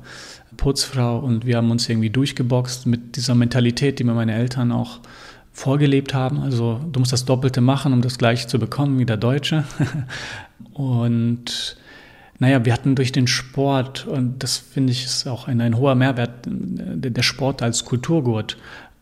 Putzfrau 0.56 1.18
und 1.18 1.44
wir 1.44 1.58
haben 1.58 1.70
uns 1.70 1.86
irgendwie 1.86 2.08
durchgeboxt 2.08 2.86
mit 2.86 3.16
dieser 3.16 3.34
Mentalität, 3.34 3.98
die 3.98 4.04
mir 4.04 4.14
meine 4.14 4.32
Eltern 4.32 4.72
auch 4.72 5.00
vorgelebt 5.52 6.14
haben. 6.14 6.40
Also 6.40 6.80
du 6.90 6.98
musst 6.98 7.12
das 7.12 7.26
Doppelte 7.26 7.60
machen, 7.60 7.92
um 7.92 8.00
das 8.00 8.16
Gleiche 8.16 8.46
zu 8.46 8.58
bekommen 8.58 8.98
wie 8.98 9.04
der 9.04 9.18
Deutsche. 9.18 9.64
und 10.72 11.76
naja, 12.40 12.64
wir 12.64 12.72
hatten 12.72 12.94
durch 12.94 13.12
den 13.12 13.26
Sport, 13.26 14.06
und 14.06 14.42
das 14.42 14.56
finde 14.56 14.92
ich 14.92 15.04
ist 15.04 15.28
auch 15.28 15.46
ein, 15.46 15.60
ein 15.60 15.76
hoher 15.76 15.94
Mehrwert, 15.94 16.46
äh, 16.46 17.10
der 17.10 17.22
Sport 17.22 17.62
als 17.62 17.84
Kulturgurt 17.84 18.56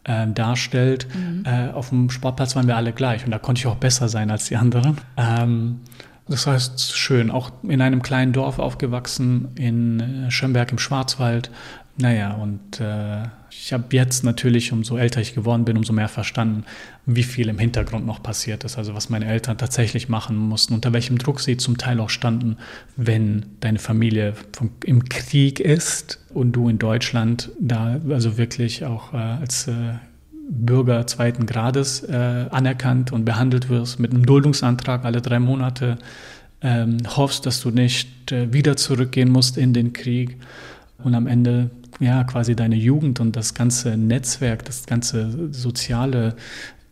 äh, 0.04 0.26
darstellt. 0.26 1.06
Mhm. 1.14 1.44
Äh, 1.46 1.70
auf 1.70 1.90
dem 1.90 2.10
Sportplatz 2.10 2.56
waren 2.56 2.66
wir 2.66 2.76
alle 2.76 2.92
gleich 2.92 3.24
und 3.24 3.30
da 3.30 3.38
konnte 3.38 3.60
ich 3.60 3.66
auch 3.68 3.76
besser 3.76 4.08
sein 4.08 4.30
als 4.30 4.46
die 4.46 4.56
anderen. 4.56 4.98
Ähm, 5.16 5.80
das 6.26 6.46
heißt, 6.48 6.94
schön, 6.94 7.30
auch 7.30 7.50
in 7.62 7.80
einem 7.80 8.02
kleinen 8.02 8.32
Dorf 8.32 8.58
aufgewachsen, 8.58 9.48
in 9.54 10.00
äh, 10.00 10.30
Schönberg 10.32 10.72
im 10.72 10.78
Schwarzwald. 10.78 11.50
Naja, 11.96 12.32
und 12.32 12.80
äh, 12.80 13.22
ich 13.50 13.72
habe 13.72 13.84
jetzt 13.90 14.24
natürlich, 14.24 14.72
umso 14.72 14.96
älter 14.96 15.20
ich 15.20 15.34
geworden 15.34 15.64
bin, 15.64 15.76
umso 15.76 15.92
mehr 15.92 16.08
verstanden, 16.08 16.64
wie 17.06 17.22
viel 17.22 17.48
im 17.48 17.58
Hintergrund 17.58 18.06
noch 18.06 18.22
passiert 18.22 18.64
ist. 18.64 18.78
Also 18.78 18.94
was 18.94 19.08
meine 19.08 19.26
Eltern 19.26 19.58
tatsächlich 19.58 20.08
machen 20.08 20.36
mussten, 20.36 20.74
unter 20.74 20.92
welchem 20.92 21.18
Druck 21.18 21.40
sie 21.40 21.56
zum 21.56 21.78
Teil 21.78 22.00
auch 22.00 22.10
standen, 22.10 22.56
wenn 22.96 23.46
deine 23.60 23.78
Familie 23.78 24.34
vom, 24.52 24.70
im 24.84 25.08
Krieg 25.08 25.60
ist 25.60 26.24
und 26.34 26.52
du 26.52 26.68
in 26.68 26.78
Deutschland 26.78 27.50
da 27.60 28.00
also 28.10 28.38
wirklich 28.38 28.84
auch 28.84 29.12
äh, 29.12 29.16
als 29.16 29.68
äh, 29.68 29.72
Bürger 30.50 31.06
zweiten 31.06 31.46
Grades 31.46 32.02
äh, 32.04 32.46
anerkannt 32.50 33.12
und 33.12 33.24
behandelt 33.24 33.68
wirst 33.68 34.00
mit 34.00 34.12
einem 34.12 34.24
Duldungsantrag 34.24 35.04
alle 35.04 35.20
drei 35.20 35.38
Monate, 35.38 35.98
ähm, 36.60 36.98
hoffst, 37.16 37.46
dass 37.46 37.60
du 37.60 37.70
nicht 37.70 38.32
äh, 38.32 38.52
wieder 38.52 38.76
zurückgehen 38.76 39.30
musst 39.30 39.58
in 39.58 39.72
den 39.72 39.92
Krieg 39.92 40.36
und 41.04 41.14
am 41.14 41.26
Ende 41.26 41.70
ja 42.00 42.24
quasi 42.24 42.54
deine 42.54 42.76
Jugend 42.76 43.20
und 43.20 43.36
das 43.36 43.54
ganze 43.54 43.96
Netzwerk, 43.96 44.64
das 44.64 44.86
ganze 44.86 45.52
soziale 45.52 46.36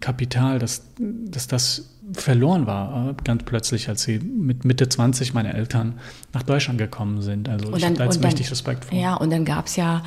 Kapital, 0.00 0.58
dass, 0.58 0.82
dass 0.98 1.46
das 1.46 1.90
verloren 2.12 2.66
war, 2.66 3.10
äh, 3.10 3.14
ganz 3.24 3.42
plötzlich, 3.44 3.88
als 3.88 4.02
sie 4.02 4.18
mit 4.18 4.64
Mitte 4.64 4.88
20 4.88 5.34
meine 5.34 5.54
Eltern 5.54 5.94
nach 6.32 6.42
Deutschland 6.42 6.78
gekommen 6.78 7.22
sind. 7.22 7.48
Also 7.48 7.66
und 7.66 7.82
dann, 7.82 7.94
ich 7.94 8.00
habe 8.00 8.14
da 8.14 8.20
mächtig 8.20 8.50
Respekt 8.50 8.84
vor. 8.86 8.98
Ja, 8.98 9.14
und 9.14 9.30
dann 9.30 9.44
gab 9.44 9.66
es 9.66 9.76
ja 9.76 10.02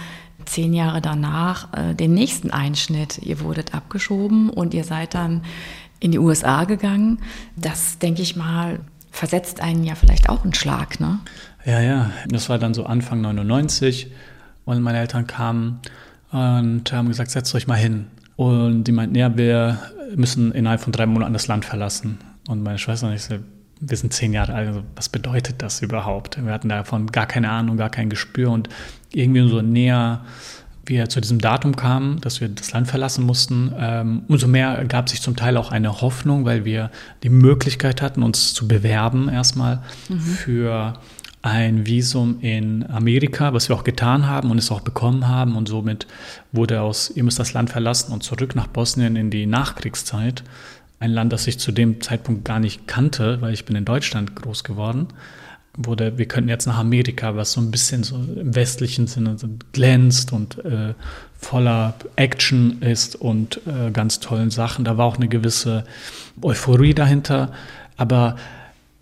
zehn 0.46 0.74
Jahre 0.74 1.02
danach 1.02 1.74
äh, 1.74 1.94
den 1.94 2.14
nächsten 2.14 2.52
Einschnitt. 2.52 3.18
Ihr 3.20 3.42
wurdet 3.42 3.74
abgeschoben 3.74 4.50
und 4.50 4.74
ihr 4.74 4.84
seid 4.84 5.14
dann 5.14 5.44
in 6.00 6.12
die 6.12 6.20
USA 6.20 6.64
gegangen. 6.64 7.20
Das, 7.56 8.00
denke 8.00 8.22
ich 8.22 8.36
mal, 8.36 8.80
versetzt 9.12 9.62
einen 9.62 9.84
ja 9.84 9.96
vielleicht 9.96 10.30
auch 10.30 10.44
einen 10.44 10.54
Schlag, 10.54 11.00
ne? 11.00 11.20
Ja, 11.66 11.82
ja. 11.82 12.12
Das 12.30 12.48
war 12.48 12.58
dann 12.58 12.74
so 12.74 12.86
Anfang 12.86 13.22
99 13.22 14.12
und 14.70 14.84
meine 14.84 15.00
Eltern 15.00 15.26
kamen 15.26 15.80
und 16.32 16.94
haben 16.94 17.08
gesagt, 17.08 17.32
setzt 17.32 17.54
euch 17.56 17.66
mal 17.66 17.76
hin. 17.76 18.06
Und 18.36 18.84
die 18.84 18.92
meinten, 18.92 19.16
ja, 19.16 19.36
wir 19.36 19.80
müssen 20.16 20.52
innerhalb 20.52 20.82
von 20.82 20.94
drei 20.94 21.08
Monaten 21.08 21.34
das 21.34 21.48
Land 21.48 21.66
verlassen. 21.66 22.20
Und 22.48 22.62
meine 22.62 22.78
Schwester 22.78 23.08
und 23.08 23.14
ich 23.14 23.24
so, 23.24 23.36
wir 23.82 23.98
sind 23.98 24.14
zehn 24.14 24.32
Jahre 24.32 24.54
alt, 24.54 24.68
also 24.68 24.84
was 24.96 25.10
bedeutet 25.10 25.62
das 25.64 25.82
überhaupt? 25.82 26.44
Wir 26.44 26.52
hatten 26.52 26.70
davon 26.70 27.08
gar 27.08 27.26
keine 27.26 27.50
Ahnung, 27.50 27.78
gar 27.78 27.90
kein 27.90 28.10
Gespür 28.10 28.52
und 28.52 28.70
irgendwie 29.12 29.48
so 29.50 29.62
näher 29.62 30.22
wir 30.86 31.08
zu 31.08 31.22
diesem 31.22 31.40
Datum 31.40 31.76
kamen, 31.76 32.20
dass 32.22 32.42
wir 32.42 32.50
das 32.50 32.72
Land 32.72 32.88
verlassen 32.88 33.24
mussten, 33.26 33.72
ähm, 33.78 34.24
umso 34.28 34.48
mehr 34.48 34.70
ergab 34.70 35.08
sich 35.08 35.22
zum 35.22 35.36
Teil 35.36 35.56
auch 35.56 35.72
eine 35.72 36.02
Hoffnung, 36.02 36.46
weil 36.46 36.66
wir 36.66 36.90
die 37.22 37.30
Möglichkeit 37.30 38.02
hatten, 38.02 38.24
uns 38.24 38.54
zu 38.54 38.68
bewerben 38.68 39.30
erstmal 39.30 39.84
mhm. 40.10 40.20
für 40.20 40.94
ein 41.42 41.86
Visum 41.86 42.40
in 42.42 42.90
Amerika, 42.90 43.54
was 43.54 43.70
wir 43.70 43.76
auch 43.76 43.86
getan 43.86 44.28
haben 44.28 44.52
und 44.52 44.58
es 44.58 44.72
auch 44.72 44.82
bekommen 44.82 45.28
haben. 45.28 45.56
Und 45.56 45.70
somit 45.70 46.06
wurde 46.52 46.82
aus, 46.82 47.10
ihr 47.10 47.24
müsst 47.24 47.40
das 47.40 47.54
Land 47.54 47.70
verlassen 47.70 48.12
und 48.12 48.24
zurück 48.24 48.56
nach 48.56 48.68
Bosnien 48.68 49.16
in 49.16 49.32
die 49.32 49.46
Nachkriegszeit. 49.46 50.44
Ein 51.00 51.12
Land, 51.12 51.32
das 51.32 51.48
ich 51.48 51.58
zu 51.60 51.72
dem 51.72 52.02
Zeitpunkt 52.02 52.44
gar 52.44 52.60
nicht 52.60 52.88
kannte, 52.88 53.42
weil 53.42 53.54
ich 53.54 53.64
bin 53.64 53.76
in 53.78 53.86
Deutschland 53.86 54.36
groß 54.36 54.66
geworden. 54.66 55.08
wurde, 55.78 56.18
wir 56.18 56.28
könnten 56.28 56.50
jetzt 56.50 56.66
nach 56.66 56.78
Amerika, 56.78 57.38
was 57.38 57.54
so 57.54 57.62
ein 57.62 57.72
bisschen 57.72 58.04
so 58.04 58.16
im 58.16 58.54
westlichen 58.54 59.08
Sinne 59.08 59.38
glänzt 59.72 60.34
und 60.34 60.64
äh, 60.66 60.94
voller 61.38 61.94
Action 62.18 62.82
ist 62.82 63.16
und 63.16 63.62
äh, 63.66 63.92
ganz 63.92 64.20
tollen 64.20 64.52
Sachen. 64.52 64.84
Da 64.84 64.98
war 64.98 65.06
auch 65.06 65.16
eine 65.16 65.30
gewisse 65.30 65.86
Euphorie 66.42 66.94
dahinter, 66.94 67.54
aber 67.96 68.36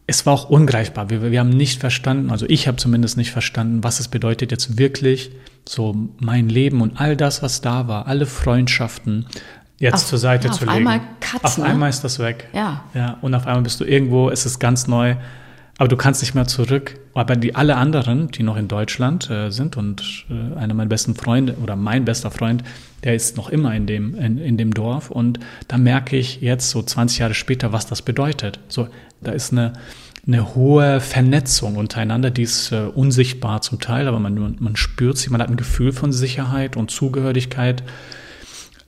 es 0.08 0.26
war 0.26 0.34
auch 0.34 0.50
ungreifbar. 0.50 1.10
Wir, 1.10 1.32
wir 1.32 1.40
haben 1.40 1.50
nicht 1.50 1.80
verstanden, 1.80 2.32
also 2.32 2.46
ich 2.48 2.68
habe 2.68 2.78
zumindest 2.78 3.18
nicht 3.18 3.32
verstanden, 3.32 3.84
was 3.84 4.00
es 4.00 4.08
bedeutet 4.08 4.52
jetzt 4.52 4.78
wirklich 4.78 5.32
so 5.68 5.96
mein 6.20 6.48
Leben 6.48 6.82
und 6.82 7.00
all 7.00 7.18
das, 7.18 7.44
was 7.44 7.60
da 7.60 7.90
war, 7.90 8.08
alle 8.08 8.26
Freundschaften 8.26 9.28
jetzt 9.80 9.96
auf, 9.96 10.06
zur 10.06 10.18
Seite 10.18 10.48
ja, 10.48 10.54
zu 10.54 10.64
legen. 10.64 10.78
Einmal 10.78 11.02
Katz, 11.20 11.44
auf 11.44 11.58
ne? 11.58 11.66
einmal 11.66 11.90
ist 11.90 12.04
das 12.04 12.20
weg. 12.20 12.48
Ja. 12.54 12.86
ja. 12.94 13.18
Und 13.22 13.36
auf 13.36 13.46
einmal 13.46 13.64
bist 13.64 13.82
du 13.82 13.84
irgendwo, 13.84 14.30
es 14.30 14.46
ist 14.46 14.60
ganz 14.60 14.88
neu, 14.88 15.16
aber 15.78 15.88
du 15.88 15.96
kannst 15.96 16.22
nicht 16.22 16.34
mehr 16.34 16.48
zurück. 16.48 17.00
Aber 17.14 17.36
die 17.36 17.56
alle 17.56 17.76
anderen, 17.76 18.30
die 18.30 18.44
noch 18.44 18.58
in 18.58 18.68
Deutschland 18.68 19.30
äh, 19.30 19.50
sind 19.50 19.78
und 19.78 20.26
äh, 20.30 20.58
einer 20.58 20.74
meiner 20.74 20.90
besten 20.90 21.16
Freunde 21.16 21.56
oder 21.62 21.76
mein 21.76 22.06
bester 22.06 22.32
Freund, 22.32 22.64
der 23.04 23.16
ist 23.16 23.38
noch 23.38 23.50
immer 23.50 23.74
in 23.76 23.86
dem, 23.88 24.16
in, 24.16 24.38
in 24.38 24.58
dem 24.58 24.74
Dorf. 24.74 25.12
Und 25.12 25.40
da 25.68 25.78
merke 25.78 26.18
ich 26.18 26.42
jetzt 26.42 26.70
so 26.70 26.82
20 26.82 27.20
Jahre 27.20 27.34
später, 27.34 27.74
was 27.74 27.88
das 27.88 28.02
bedeutet. 28.02 28.60
So, 28.68 28.88
da 29.22 29.32
ist 29.32 29.52
eine, 29.52 29.74
eine 30.26 30.56
hohe 30.56 31.00
Vernetzung 31.00 31.76
untereinander, 31.76 32.32
die 32.32 32.44
ist 32.44 32.72
äh, 32.72 32.82
unsichtbar 32.94 33.62
zum 33.62 33.80
Teil, 33.80 34.08
aber 34.08 34.20
man, 34.20 34.58
man 34.60 34.76
spürt 34.76 35.18
sie, 35.18 35.30
man 35.30 35.42
hat 35.42 35.50
ein 35.50 35.58
Gefühl 35.58 35.92
von 35.92 36.12
Sicherheit 36.12 36.76
und 36.76 36.92
Zugehörigkeit. 36.92 37.84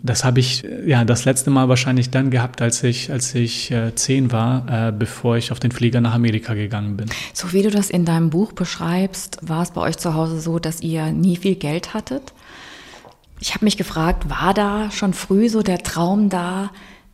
Das 0.01 0.23
habe 0.23 0.39
ich 0.39 0.65
ja 0.85 1.03
das 1.03 1.25
letzte 1.25 1.49
Mal 1.49 1.67
wahrscheinlich 1.67 2.09
dann 2.09 2.29
gehabt, 2.29 2.61
als 2.61 2.83
ich, 2.83 3.11
als 3.11 3.35
ich 3.35 3.69
äh, 3.71 3.93
zehn 3.95 4.31
war, 4.31 4.87
äh, 4.87 4.91
bevor 4.91 5.35
ich 5.35 5.51
auf 5.51 5.59
den 5.59 5.71
Flieger 5.71 5.99
nach 5.99 6.13
Amerika 6.13 6.53
gegangen 6.53 6.95
bin. 6.95 7.09
So 7.33 7.51
wie 7.51 7.63
du 7.63 7.69
das 7.69 7.89
in 7.89 8.05
deinem 8.05 8.29
Buch 8.29 8.53
beschreibst, 8.53 9.39
war 9.41 9.61
es 9.61 9.71
bei 9.71 9.81
euch 9.81 9.97
zu 9.97 10.13
Hause 10.13 10.39
so, 10.39 10.57
dass 10.57 10.81
ihr 10.81 11.11
nie 11.11 11.35
viel 11.35 11.55
Geld 11.55 11.93
hattet? 11.93 12.33
Ich 13.41 13.55
habe 13.55 13.65
mich 13.65 13.77
gefragt, 13.77 14.29
war 14.29 14.53
da 14.53 14.89
schon 14.91 15.13
früh 15.13 15.49
so 15.49 15.63
der 15.63 15.79
Traum 15.79 16.29
da, 16.29 16.71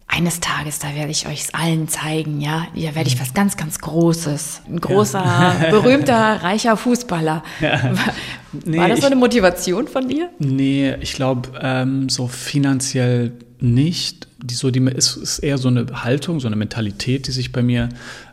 eines 0.07 0.39
Tages, 0.39 0.79
da 0.79 0.95
werde 0.95 1.11
ich 1.11 1.27
euch 1.27 1.53
allen 1.53 1.87
zeigen, 1.87 2.39
ja, 2.39 2.67
da 2.73 2.95
werde 2.95 3.09
ich 3.09 3.19
was 3.19 3.33
ganz, 3.33 3.57
ganz 3.57 3.79
Großes. 3.79 4.61
Ein 4.69 4.79
großer, 4.79 5.19
ja. 5.19 5.55
berühmter, 5.71 6.41
reicher 6.41 6.77
Fußballer. 6.77 7.43
Ja. 7.59 7.83
War, 7.83 8.13
nee, 8.65 8.77
war, 8.77 8.87
das 8.87 9.01
so 9.01 9.07
eine 9.07 9.15
Motivation 9.15 9.87
von 9.87 10.07
dir? 10.07 10.29
Nee, 10.39 10.95
ich 11.01 11.13
glaube, 11.13 11.49
ähm, 11.61 12.07
so 12.09 12.27
finanziell 12.27 13.33
nicht. 13.59 14.27
Die, 14.37 14.53
so, 14.53 14.69
die, 14.69 14.79
ist, 14.79 15.17
ist 15.17 15.39
eher 15.39 15.57
so 15.57 15.67
eine 15.67 15.85
Haltung, 16.03 16.39
so 16.39 16.47
eine 16.47 16.55
Mentalität, 16.55 17.27
die 17.27 17.31
sich 17.31 17.51
bei 17.51 17.63
mir 17.63 17.89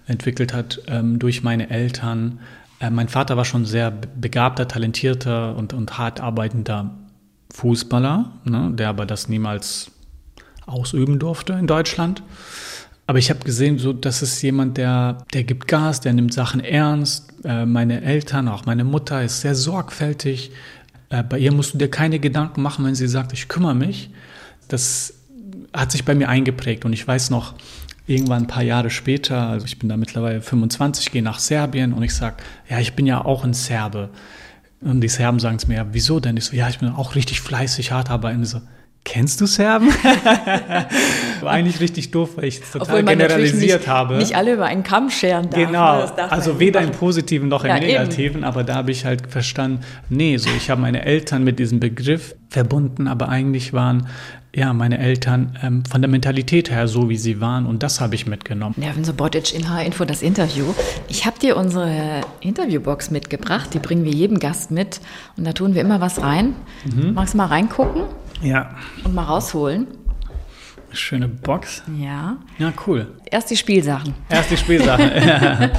entwickelt 0.06 0.52
hat 0.52 0.82
ähm, 0.88 1.18
durch 1.18 1.42
meine 1.42 1.70
Eltern. 1.70 2.40
Äh, 2.80 2.90
mein 2.90 3.08
Vater 3.08 3.36
war 3.36 3.44
schon 3.44 3.64
sehr 3.64 3.90
begabter, 3.90 4.68
talentierter 4.68 5.56
und, 5.56 5.72
und 5.72 5.96
hart 5.96 6.20
arbeitender 6.20 6.90
Fußballer, 7.52 8.32
ne, 8.44 8.70
der 8.74 8.88
aber 8.88 9.06
das 9.06 9.28
niemals 9.28 9.91
ausüben 10.66 11.18
durfte 11.18 11.54
in 11.54 11.66
Deutschland. 11.66 12.22
Aber 13.06 13.18
ich 13.18 13.30
habe 13.30 13.40
gesehen, 13.40 13.78
so, 13.78 13.92
das 13.92 14.22
ist 14.22 14.40
jemand, 14.42 14.78
der, 14.78 15.18
der 15.34 15.44
gibt 15.44 15.68
Gas, 15.68 16.00
der 16.00 16.12
nimmt 16.12 16.32
Sachen 16.32 16.60
ernst. 16.60 17.32
Äh, 17.44 17.66
meine 17.66 18.02
Eltern, 18.02 18.48
auch 18.48 18.64
meine 18.64 18.84
Mutter 18.84 19.22
ist 19.22 19.40
sehr 19.40 19.54
sorgfältig. 19.54 20.52
Äh, 21.10 21.22
bei 21.22 21.38
ihr 21.38 21.52
musst 21.52 21.74
du 21.74 21.78
dir 21.78 21.90
keine 21.90 22.20
Gedanken 22.20 22.62
machen, 22.62 22.84
wenn 22.84 22.94
sie 22.94 23.08
sagt, 23.08 23.32
ich 23.32 23.48
kümmere 23.48 23.74
mich. 23.74 24.10
Das 24.68 25.14
hat 25.72 25.90
sich 25.92 26.04
bei 26.04 26.14
mir 26.14 26.28
eingeprägt. 26.28 26.84
Und 26.84 26.92
ich 26.92 27.06
weiß 27.06 27.30
noch, 27.30 27.54
irgendwann 28.06 28.44
ein 28.44 28.48
paar 28.48 28.62
Jahre 28.62 28.90
später, 28.90 29.48
also 29.48 29.66
ich 29.66 29.78
bin 29.78 29.88
da 29.88 29.96
mittlerweile 29.96 30.40
25, 30.40 31.12
gehe 31.12 31.22
nach 31.22 31.38
Serbien 31.38 31.92
und 31.92 32.02
ich 32.02 32.14
sage, 32.14 32.36
ja, 32.68 32.78
ich 32.78 32.94
bin 32.94 33.06
ja 33.06 33.24
auch 33.24 33.44
ein 33.44 33.54
Serbe. 33.54 34.10
Und 34.80 35.00
die 35.00 35.08
Serben 35.08 35.38
sagen 35.38 35.56
es 35.56 35.68
mir, 35.68 35.76
ja, 35.76 35.86
wieso 35.92 36.18
denn? 36.18 36.36
Ich 36.36 36.44
so, 36.44 36.56
ja, 36.56 36.68
ich 36.68 36.78
bin 36.78 36.88
auch 36.88 37.14
richtig 37.14 37.40
fleißig, 37.40 37.92
hart 37.92 38.10
arbeiten. 38.10 38.42
Ich 38.42 38.48
so, 38.48 38.60
Kennst 39.04 39.40
du 39.40 39.46
Serben? 39.46 39.88
War 41.40 41.50
eigentlich 41.50 41.80
richtig 41.80 42.12
doof, 42.12 42.36
weil 42.36 42.44
ich 42.44 42.60
es 42.60 42.70
total 42.70 43.02
generalisiert 43.02 43.80
nicht, 43.80 43.88
habe. 43.88 44.16
Nicht 44.16 44.36
alle 44.36 44.54
über 44.54 44.66
einen 44.66 44.84
Kamm 44.84 45.10
scheren 45.10 45.50
darf. 45.50 45.60
Genau, 45.60 46.26
also 46.28 46.60
weder 46.60 46.80
im 46.80 46.92
Positiven 46.92 47.48
noch 47.48 47.64
im 47.64 47.70
ja, 47.70 47.80
Negativen, 47.80 48.38
eben. 48.38 48.44
aber 48.44 48.62
da 48.62 48.76
habe 48.76 48.92
ich 48.92 49.04
halt 49.04 49.30
verstanden, 49.30 49.80
nee, 50.08 50.36
so 50.36 50.48
ich 50.56 50.70
habe 50.70 50.80
meine 50.80 51.04
Eltern 51.04 51.42
mit 51.42 51.58
diesem 51.58 51.80
Begriff 51.80 52.36
verbunden, 52.48 53.08
aber 53.08 53.28
eigentlich 53.28 53.72
waren 53.72 54.06
ja, 54.54 54.74
meine 54.74 54.98
Eltern 54.98 55.58
ähm, 55.62 55.82
von 55.86 56.02
der 56.02 56.10
Mentalität 56.10 56.70
her 56.70 56.86
so, 56.86 57.08
wie 57.08 57.16
sie 57.16 57.40
waren 57.40 57.64
und 57.64 57.82
das 57.82 58.02
habe 58.02 58.14
ich 58.14 58.26
mitgenommen. 58.26 58.74
Nerven 58.76 59.02
Sobotic 59.02 59.54
in 59.54 59.70
H-Info, 59.70 60.04
das 60.04 60.20
Interview. 60.20 60.66
Ich 61.08 61.24
habe 61.24 61.38
dir 61.38 61.56
unsere 61.56 62.20
Interviewbox 62.40 63.10
mitgebracht, 63.10 63.72
die 63.72 63.78
bringen 63.78 64.04
wir 64.04 64.12
jedem 64.12 64.38
Gast 64.38 64.70
mit 64.70 65.00
und 65.38 65.44
da 65.44 65.54
tun 65.54 65.74
wir 65.74 65.80
immer 65.80 66.02
was 66.02 66.20
rein. 66.20 66.54
Mhm. 66.84 67.14
Magst 67.14 67.32
du 67.32 67.38
mal 67.38 67.46
reingucken? 67.46 68.02
Ja. 68.42 68.76
Und 69.04 69.14
mal 69.14 69.24
rausholen. 69.24 69.86
Schöne 70.92 71.28
Box. 71.28 71.82
Ja. 71.98 72.36
Ja, 72.58 72.72
cool. 72.86 73.06
Erst 73.30 73.50
die 73.50 73.56
Spielsachen. 73.56 74.14
Erst 74.28 74.50
die 74.50 74.56
Spielsachen. 74.56 75.10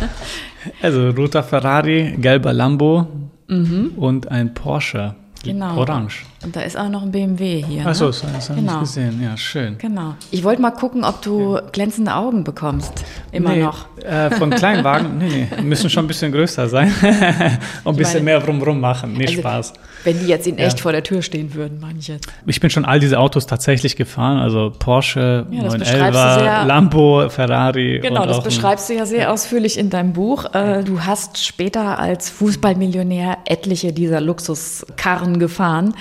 also 0.82 1.10
roter 1.10 1.44
Ferrari, 1.44 2.16
gelber 2.18 2.52
Lambo 2.52 3.08
mhm. 3.48 3.92
und 3.96 4.30
ein 4.30 4.54
Porsche. 4.54 5.16
Genau. 5.44 5.78
Orange. 5.78 6.26
Und 6.44 6.56
da 6.56 6.62
ist 6.62 6.78
auch 6.78 6.90
noch 6.90 7.04
ein 7.04 7.12
BMW 7.12 7.64
hier. 7.66 7.86
Achso, 7.86 8.06
ne? 8.06 8.12
das, 8.12 8.22
das 8.22 8.50
habe 8.50 8.60
genau. 8.60 8.74
ich 8.74 8.80
gesehen. 8.82 9.22
Ja, 9.24 9.38
schön. 9.38 9.78
Genau. 9.78 10.16
Ich 10.30 10.44
wollte 10.44 10.62
mal 10.62 10.72
gucken, 10.72 11.04
ob 11.06 11.22
du 11.22 11.60
glänzende 11.72 12.14
Augen 12.14 12.44
bekommst. 12.44 13.06
Immer 13.32 13.52
nee, 13.52 13.64
noch. 13.64 13.86
Äh, 14.04 14.32
von 14.32 14.50
Kleinwagen, 14.50 15.18
nee, 15.18 15.48
nee, 15.58 15.62
müssen 15.62 15.90
schon 15.90 16.04
ein 16.06 16.08
bisschen 16.08 16.32
größer 16.32 16.68
sein. 16.68 16.94
Und 17.84 17.94
ein 17.94 17.96
bisschen 17.96 18.26
meine, 18.26 18.38
mehr 18.38 18.40
drumrum 18.42 18.80
machen. 18.80 19.14
Nee, 19.14 19.28
also, 19.28 19.40
Spaß. 19.40 19.74
Wenn 20.04 20.20
die 20.20 20.26
jetzt 20.26 20.46
in 20.46 20.58
echt 20.58 20.80
ja. 20.80 20.82
vor 20.82 20.92
der 20.92 21.04
Tür 21.04 21.22
stehen 21.22 21.54
würden, 21.54 21.80
manche. 21.80 22.18
Ich 22.46 22.60
bin 22.60 22.70
schon 22.70 22.84
all 22.84 23.00
diese 23.00 23.20
Autos 23.20 23.48
tatsächlich 23.48 23.96
gefahren. 23.96 24.40
Also 24.40 24.74
Porsche, 24.78 25.48
ja, 25.50 25.64
911, 25.64 26.68
Lambo, 26.68 27.30
Ferrari. 27.30 28.00
Genau, 28.02 28.26
das 28.26 28.44
beschreibst 28.44 28.90
du 28.90 28.96
ja 28.96 29.06
sehr 29.06 29.32
ausführlich 29.32 29.78
in 29.78 29.90
deinem 29.90 30.12
Buch. 30.12 30.54
Äh, 30.54 30.84
du 30.84 31.02
hast 31.02 31.46
später 31.46 32.00
als 32.00 32.30
Fußballmillionär 32.30 33.38
etliche 33.46 33.94
dieser 33.94 34.20
Luxuskarren 34.20 35.40
gefahren. 35.40 35.94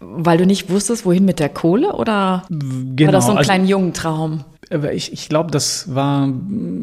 Weil 0.00 0.38
du 0.38 0.46
nicht 0.46 0.70
wusstest, 0.70 1.06
wohin 1.06 1.24
mit 1.24 1.38
der 1.38 1.48
Kohle 1.48 1.94
oder 1.94 2.44
genau, 2.48 3.06
war 3.06 3.12
das 3.12 3.26
so 3.26 3.32
ein 3.32 3.38
also, 3.38 3.48
kleiner 3.48 3.64
Jungentraum? 3.64 4.44
Ich, 4.92 5.12
ich 5.12 5.28
glaube, 5.28 5.50
das 5.50 5.94
war 5.94 6.28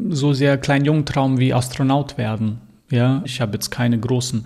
so 0.09 0.33
sehr 0.33 0.57
klein 0.57 0.85
Jungentraum 0.85 1.39
wie 1.39 1.53
Astronaut 1.53 2.17
werden. 2.17 2.61
Ja, 2.89 3.21
ich 3.25 3.39
habe 3.39 3.53
jetzt 3.53 3.69
keinen 3.71 4.01
großen 4.01 4.45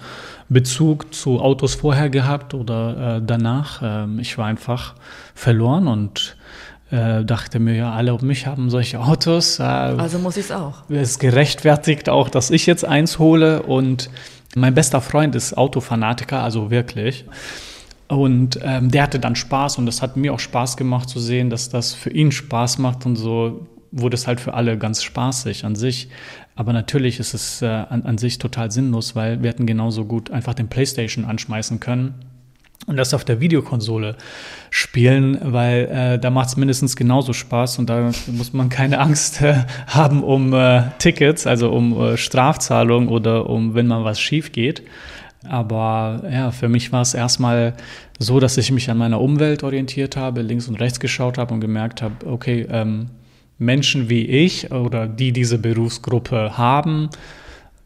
Bezug 0.50 1.14
zu 1.14 1.40
Autos 1.40 1.76
vorher 1.76 2.10
gehabt 2.10 2.54
oder 2.54 3.18
äh, 3.18 3.22
danach. 3.26 3.82
Ähm, 3.84 4.20
ich 4.20 4.38
war 4.38 4.46
einfach 4.46 4.94
verloren 5.34 5.88
und 5.88 6.38
äh, 6.92 7.26
dachte 7.26 7.60
mir, 7.60 7.76
ja, 7.76 7.92
alle 7.92 8.14
um 8.14 8.26
mich 8.26 8.46
haben 8.46 8.70
solche 8.70 9.00
Autos. 9.00 9.60
Äh, 9.60 9.64
also 9.64 10.20
muss 10.20 10.38
ich 10.38 10.46
es 10.46 10.52
auch. 10.52 10.84
Es 10.90 11.12
ist 11.12 11.20
gerechtfertigt 11.20 12.08
auch, 12.08 12.30
dass 12.30 12.52
ich 12.52 12.68
jetzt 12.68 12.86
eins 12.86 13.18
hole 13.18 13.64
und 13.64 14.10
mein 14.56 14.76
bester 14.76 15.02
Freund 15.02 15.36
ist 15.36 15.58
Autofanatiker, 15.58 16.42
also 16.42 16.70
wirklich. 16.70 17.26
Und 18.08 18.60
ähm, 18.62 18.92
der 18.92 19.04
hatte 19.04 19.20
dann 19.20 19.36
Spaß 19.36 19.78
und 19.80 19.88
es 19.88 20.02
hat 20.02 20.16
mir 20.16 20.34
auch 20.34 20.40
Spaß 20.40 20.78
gemacht 20.78 21.10
zu 21.10 21.20
sehen, 21.20 21.50
dass 21.50 21.70
das 21.70 21.94
für 21.94 22.12
ihn 22.12 22.32
Spaß 22.32 22.78
macht 22.78 23.06
und 23.06 23.16
so 23.16 23.68
wurde 23.92 24.16
es 24.16 24.28
halt 24.28 24.40
für 24.40 24.54
alle 24.54 24.78
ganz 24.78 25.02
spaßig 25.02 25.66
an 25.66 25.76
sich. 25.76 26.10
Aber 26.56 26.72
natürlich 26.72 27.20
ist 27.20 27.34
es 27.34 27.62
äh, 27.62 27.66
an, 27.66 28.04
an 28.04 28.18
sich 28.18 28.38
total 28.38 28.70
sinnlos, 28.72 29.16
weil 29.16 29.42
wir 29.42 29.50
hätten 29.50 29.66
genauso 29.66 30.06
gut 30.06 30.30
einfach 30.32 30.54
den 30.54 30.68
PlayStation 30.68 31.26
anschmeißen 31.26 31.80
können 31.80 32.14
und 32.88 32.98
das 32.98 33.14
auf 33.14 33.26
der 33.26 33.40
Videokonsole 33.40 34.16
spielen, 34.70 35.40
weil 35.42 35.86
äh, 35.86 36.20
da 36.20 36.30
macht 36.30 36.50
es 36.50 36.58
mindestens 36.58 36.96
genauso 36.96 37.34
Spaß 37.34 37.80
und 37.80 37.90
da 37.90 38.12
muss 38.28 38.54
man 38.54 38.70
keine 38.70 39.00
Angst 39.00 39.42
äh, 39.42 39.64
haben 39.88 40.24
um 40.24 40.54
äh, 40.54 40.84
Tickets, 41.00 41.48
also 41.48 41.72
um 41.72 42.00
äh, 42.00 42.18
Strafzahlung 42.18 43.08
oder 43.08 43.50
um, 43.50 43.74
wenn 43.74 43.88
mal 43.88 44.04
was 44.04 44.20
schief 44.20 44.52
geht. 44.52 44.84
Aber 45.50 46.24
ja, 46.32 46.52
für 46.52 46.70
mich 46.70 46.92
war 46.92 47.02
es 47.02 47.14
erstmal 47.14 47.74
so, 48.20 48.40
dass 48.40 48.58
ich 48.58 48.72
mich 48.72 48.90
an 48.90 48.98
meiner 48.98 49.22
Umwelt 49.22 49.64
orientiert 49.64 50.18
habe, 50.18 50.42
links 50.42 50.68
und 50.68 50.76
rechts 50.80 51.00
geschaut 51.00 51.38
habe 51.38 51.54
und 51.54 51.60
gemerkt 51.60 52.02
habe, 52.02 52.26
okay, 52.26 52.68
ähm, 52.70 53.10
Menschen 53.58 54.10
wie 54.10 54.26
ich 54.26 54.72
oder 54.72 55.08
die 55.08 55.32
diese 55.32 55.58
Berufsgruppe 55.58 56.58
haben, 56.58 57.10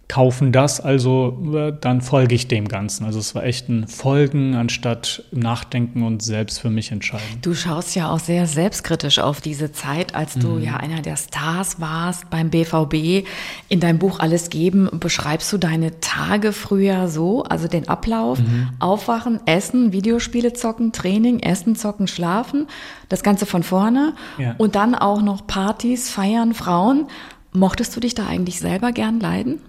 kaufen 0.09 0.51
das, 0.51 0.81
also 0.81 1.37
äh, 1.53 1.71
dann 1.79 2.01
folge 2.01 2.33
ich 2.33 2.47
dem 2.47 2.67
Ganzen. 2.67 3.05
Also 3.05 3.19
es 3.19 3.35
war 3.35 3.43
echt 3.43 3.69
ein 3.69 3.87
Folgen 3.87 4.55
anstatt 4.55 5.23
Nachdenken 5.31 6.01
und 6.01 6.23
selbst 6.23 6.59
für 6.59 6.71
mich 6.71 6.91
entscheiden. 6.91 7.37
Du 7.43 7.53
schaust 7.53 7.95
ja 7.95 8.09
auch 8.09 8.19
sehr 8.19 8.47
selbstkritisch 8.47 9.19
auf 9.19 9.39
diese 9.39 9.71
Zeit, 9.71 10.15
als 10.15 10.33
du 10.33 10.47
mhm. 10.47 10.63
ja 10.63 10.77
einer 10.77 11.03
der 11.03 11.15
Stars 11.15 11.79
warst 11.79 12.27
beim 12.31 12.49
BVB. 12.49 13.27
In 13.69 13.79
deinem 13.79 13.99
Buch 13.99 14.19
Alles 14.19 14.49
geben 14.49 14.89
beschreibst 14.99 15.53
du 15.53 15.59
deine 15.59 15.99
Tage 15.99 16.53
früher 16.53 17.07
so, 17.07 17.43
also 17.43 17.67
den 17.67 17.87
Ablauf, 17.87 18.39
mhm. 18.39 18.69
Aufwachen, 18.79 19.39
Essen, 19.45 19.93
Videospiele 19.93 20.53
zocken, 20.53 20.91
Training, 20.91 21.39
Essen, 21.41 21.75
zocken, 21.75 22.07
schlafen, 22.07 22.65
das 23.09 23.21
Ganze 23.21 23.45
von 23.45 23.61
vorne 23.61 24.15
ja. 24.39 24.55
und 24.57 24.73
dann 24.73 24.95
auch 24.95 25.21
noch 25.21 25.45
Partys, 25.45 26.09
Feiern, 26.09 26.55
Frauen. 26.55 27.05
Mochtest 27.51 27.95
du 27.95 27.99
dich 27.99 28.15
da 28.15 28.25
eigentlich 28.25 28.59
selber 28.59 28.91
gern 28.91 29.19
leiden? 29.19 29.59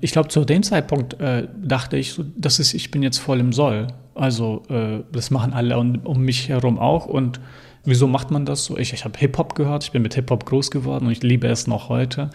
Ich 0.00 0.12
glaube, 0.12 0.28
zu 0.28 0.44
dem 0.44 0.62
Zeitpunkt 0.62 1.18
äh, 1.20 1.48
dachte 1.56 1.96
ich, 1.96 2.12
so, 2.12 2.24
das 2.36 2.58
ist, 2.58 2.74
ich 2.74 2.90
bin 2.90 3.02
jetzt 3.02 3.18
voll 3.18 3.40
im 3.40 3.52
Soll. 3.52 3.86
Also 4.14 4.62
äh, 4.68 5.02
das 5.10 5.30
machen 5.30 5.52
alle 5.52 5.78
um, 5.78 6.00
um, 6.04 6.20
mich 6.20 6.48
herum 6.48 6.78
auch. 6.78 7.06
Und 7.06 7.40
wieso 7.84 8.06
macht 8.06 8.30
man 8.30 8.44
das 8.44 8.64
so? 8.64 8.76
Ich, 8.76 8.92
ich 8.92 9.04
habe 9.04 9.18
Hip-Hop 9.18 9.54
gehört, 9.54 9.84
ich 9.84 9.92
bin 9.92 10.02
mit 10.02 10.14
Hip-Hop 10.14 10.44
groß 10.44 10.70
geworden 10.70 11.06
und 11.06 11.12
ich 11.12 11.22
liebe 11.22 11.48
es 11.48 11.66
noch 11.66 11.88
heute. 11.88 12.30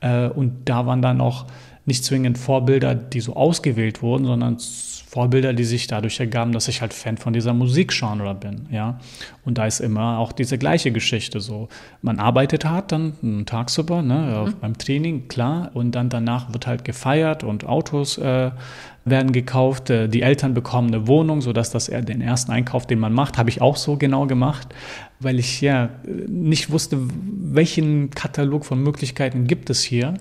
Äh, 0.00 0.28
und 0.28 0.68
da 0.68 0.84
waren 0.84 1.00
dann 1.00 1.22
auch 1.22 1.46
nicht 1.86 2.04
zwingend 2.04 2.36
Vorbilder, 2.36 2.94
die 2.94 3.20
so 3.20 3.34
ausgewählt 3.34 4.02
wurden, 4.02 4.26
sondern 4.26 4.58
Vorbilder, 5.08 5.54
die 5.54 5.64
sich 5.64 5.86
dadurch 5.86 6.20
ergaben, 6.20 6.52
dass 6.52 6.68
ich 6.68 6.82
halt 6.82 6.92
Fan 6.92 7.16
von 7.16 7.32
dieser 7.32 7.54
Musikgenre 7.54 8.34
bin, 8.34 8.66
ja. 8.70 8.98
Und 9.44 9.56
da 9.56 9.66
ist 9.66 9.80
immer 9.80 10.18
auch 10.18 10.32
diese 10.32 10.58
gleiche 10.58 10.90
Geschichte 10.90 11.40
so. 11.40 11.68
Man 12.02 12.18
arbeitet 12.18 12.64
hart 12.64 12.92
dann 12.92 13.46
tagsüber, 13.46 14.02
ne, 14.02 14.44
mhm. 14.46 14.54
beim 14.60 14.76
Training, 14.76 15.28
klar, 15.28 15.70
und 15.74 15.92
dann 15.92 16.10
danach 16.10 16.52
wird 16.52 16.66
halt 16.66 16.84
gefeiert 16.84 17.44
und 17.44 17.64
Autos 17.64 18.18
äh, 18.18 18.50
werden 19.04 19.30
gekauft, 19.30 19.88
äh, 19.90 20.08
die 20.08 20.22
Eltern 20.22 20.52
bekommen 20.52 20.88
eine 20.88 21.06
Wohnung, 21.06 21.40
sodass 21.40 21.70
das 21.70 21.86
den 21.86 22.20
ersten 22.20 22.50
Einkauf, 22.50 22.86
den 22.86 22.98
man 22.98 23.12
macht, 23.12 23.38
habe 23.38 23.48
ich 23.48 23.62
auch 23.62 23.76
so 23.76 23.96
genau 23.96 24.26
gemacht, 24.26 24.74
weil 25.20 25.38
ich 25.38 25.60
ja 25.60 25.90
nicht 26.26 26.70
wusste, 26.70 26.98
welchen 27.00 28.10
Katalog 28.10 28.64
von 28.64 28.82
Möglichkeiten 28.82 29.46
gibt 29.46 29.70
es 29.70 29.82
hier 29.82 30.14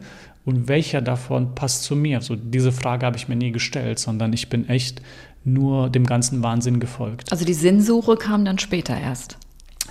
und 0.46 0.68
welcher 0.68 1.02
davon 1.02 1.56
passt 1.56 1.84
zu 1.84 1.96
mir? 1.96 2.22
So 2.22 2.36
diese 2.36 2.72
Frage 2.72 3.06
habe 3.06 3.18
ich 3.18 3.28
mir 3.28 3.36
nie 3.36 3.52
gestellt, 3.52 4.00
sondern 4.00 4.32
ich 4.32 4.50
bin 4.50 4.70
echt 4.70 5.02
nur 5.44 5.90
dem 5.90 6.06
ganzen 6.06 6.44
Wahnsinn 6.44 6.80
gefolgt. 6.80 7.32
Also 7.32 7.46
die 7.46 7.54
Sinnsuche 7.54 8.16
kam 8.16 8.46
dann 8.46 8.60
später 8.60 8.98
erst. 9.00 9.38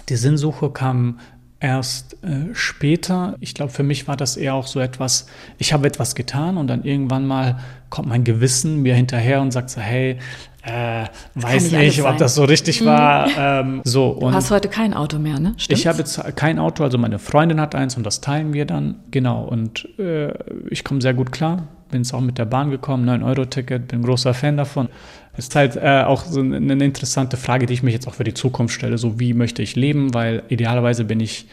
Die 0.09 0.17
Sinnsuche 0.17 0.71
kam 0.71 1.19
erst 1.61 2.23
äh, 2.23 2.55
später. 2.55 3.37
Ich 3.41 3.55
glaube, 3.55 3.73
für 3.73 3.83
mich 3.83 4.07
war 4.07 4.17
das 4.17 4.37
eher 4.37 4.55
auch 4.55 4.67
so 4.67 4.81
etwas, 4.81 5.27
ich 5.59 5.73
habe 5.73 5.87
etwas 5.87 6.15
getan 6.15 6.57
und 6.57 6.67
dann 6.67 6.85
irgendwann 6.85 7.27
mal 7.27 7.59
kommt 7.89 8.09
mein 8.09 8.25
Gewissen 8.25 8.83
mir 8.83 8.95
hinterher 8.95 9.41
und 9.41 9.53
sagt 9.53 9.71
so, 9.71 9.81
hey, 9.81 10.19
äh, 10.65 11.05
weiß 11.35 11.73
nicht, 11.73 12.03
ob 12.03 12.17
das 12.17 12.35
so 12.35 12.45
richtig 12.45 12.81
mhm. 12.81 12.87
war. 12.87 13.29
Ähm, 13.37 13.81
so, 13.85 14.17
du 14.19 14.33
hast 14.33 14.51
heute 14.51 14.69
kein 14.69 14.95
Auto 14.95 15.19
mehr, 15.19 15.39
ne? 15.39 15.55
Stimmt's? 15.57 15.81
Ich 15.81 15.87
habe 15.87 15.99
jetzt 15.99 16.21
kein 16.37 16.59
Auto, 16.59 16.85
also 16.85 16.97
meine 16.97 17.19
Freundin 17.19 17.61
hat 17.61 17.75
eins 17.75 17.97
und 17.97 18.05
das 18.05 18.21
teilen 18.21 18.53
wir 18.53 18.65
dann. 18.65 18.97
Genau, 19.11 19.45
und 19.45 19.89
äh, 19.99 20.33
ich 20.71 20.85
komme 20.85 21.01
sehr 21.03 21.15
gut 21.15 21.33
klar. 21.33 21.69
Bin 21.91 22.01
jetzt 22.01 22.15
auch 22.15 22.21
mit 22.21 22.39
der 22.39 22.47
Bahn 22.47 22.71
gekommen, 22.71 23.09
9-Euro-Ticket, 23.09 23.89
bin 23.89 24.03
großer 24.03 24.33
Fan 24.33 24.57
davon. 24.57 24.89
Ist 25.37 25.55
halt 25.55 25.77
äh, 25.77 26.03
auch 26.07 26.25
so 26.25 26.41
eine 26.41 26.85
interessante 26.85 27.37
Frage, 27.37 27.67
die 27.67 27.75
ich 27.75 27.83
mich 27.83 27.93
jetzt 27.93 28.09
auch 28.09 28.15
für 28.15 28.25
die 28.25 28.35
Zukunft 28.35 28.75
stelle. 28.75 28.97
So, 28.99 29.21
wie 29.21 29.35
möchte 29.35 29.63
ich 29.63 29.77
leben? 29.77 30.15
Weil 30.15 30.45
idealerweise 30.49 31.05
bin 31.05 31.21
ich 31.21 31.47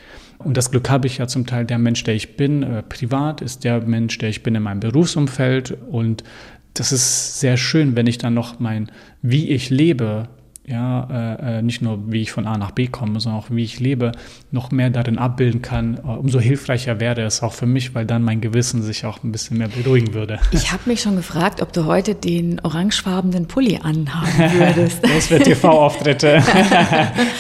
und 0.43 0.57
das 0.57 0.71
Glück 0.71 0.89
habe 0.89 1.07
ich 1.07 1.17
ja 1.17 1.27
zum 1.27 1.45
Teil, 1.45 1.65
der 1.65 1.77
Mensch, 1.77 2.03
der 2.03 2.15
ich 2.15 2.35
bin, 2.35 2.63
äh, 2.63 2.83
privat, 2.83 3.41
ist 3.41 3.63
der 3.63 3.81
Mensch, 3.81 4.17
der 4.17 4.29
ich 4.29 4.43
bin 4.43 4.55
in 4.55 4.63
meinem 4.63 4.79
Berufsumfeld. 4.79 5.77
Und 5.91 6.23
das 6.73 6.91
ist 6.91 7.39
sehr 7.39 7.57
schön, 7.57 7.95
wenn 7.95 8.07
ich 8.07 8.17
dann 8.17 8.33
noch 8.33 8.59
mein, 8.59 8.91
wie 9.21 9.49
ich 9.49 9.69
lebe, 9.69 10.29
ja, 10.71 11.07
äh, 11.11 11.59
äh, 11.59 11.61
nicht 11.61 11.81
nur 11.81 11.99
wie 12.11 12.21
ich 12.21 12.31
von 12.31 12.45
A 12.45 12.57
nach 12.57 12.71
B 12.71 12.87
komme, 12.87 13.19
sondern 13.19 13.41
auch 13.41 13.47
wie 13.49 13.63
ich 13.63 13.79
lebe, 13.79 14.11
noch 14.51 14.71
mehr 14.71 14.89
darin 14.89 15.17
abbilden 15.17 15.61
kann, 15.61 15.97
äh, 15.97 16.07
umso 16.07 16.39
hilfreicher 16.39 16.99
wäre 16.99 17.21
es 17.21 17.43
auch 17.43 17.53
für 17.53 17.65
mich, 17.65 17.95
weil 17.95 18.05
dann 18.05 18.23
mein 18.23 18.41
Gewissen 18.41 18.81
sich 18.83 19.05
auch 19.05 19.23
ein 19.23 19.31
bisschen 19.31 19.57
mehr 19.57 19.69
beruhigen 19.69 20.13
würde. 20.13 20.39
Ich 20.51 20.71
habe 20.71 20.83
mich 20.85 21.01
schon 21.01 21.15
gefragt, 21.15 21.61
ob 21.61 21.73
du 21.73 21.85
heute 21.85 22.15
den 22.15 22.59
orangefarbenen 22.61 23.47
Pulli 23.47 23.79
anhaben 23.81 24.53
würdest. 24.53 24.99
das 25.03 25.29
wird 25.31 25.45
TV-Auftritte, 25.45 26.43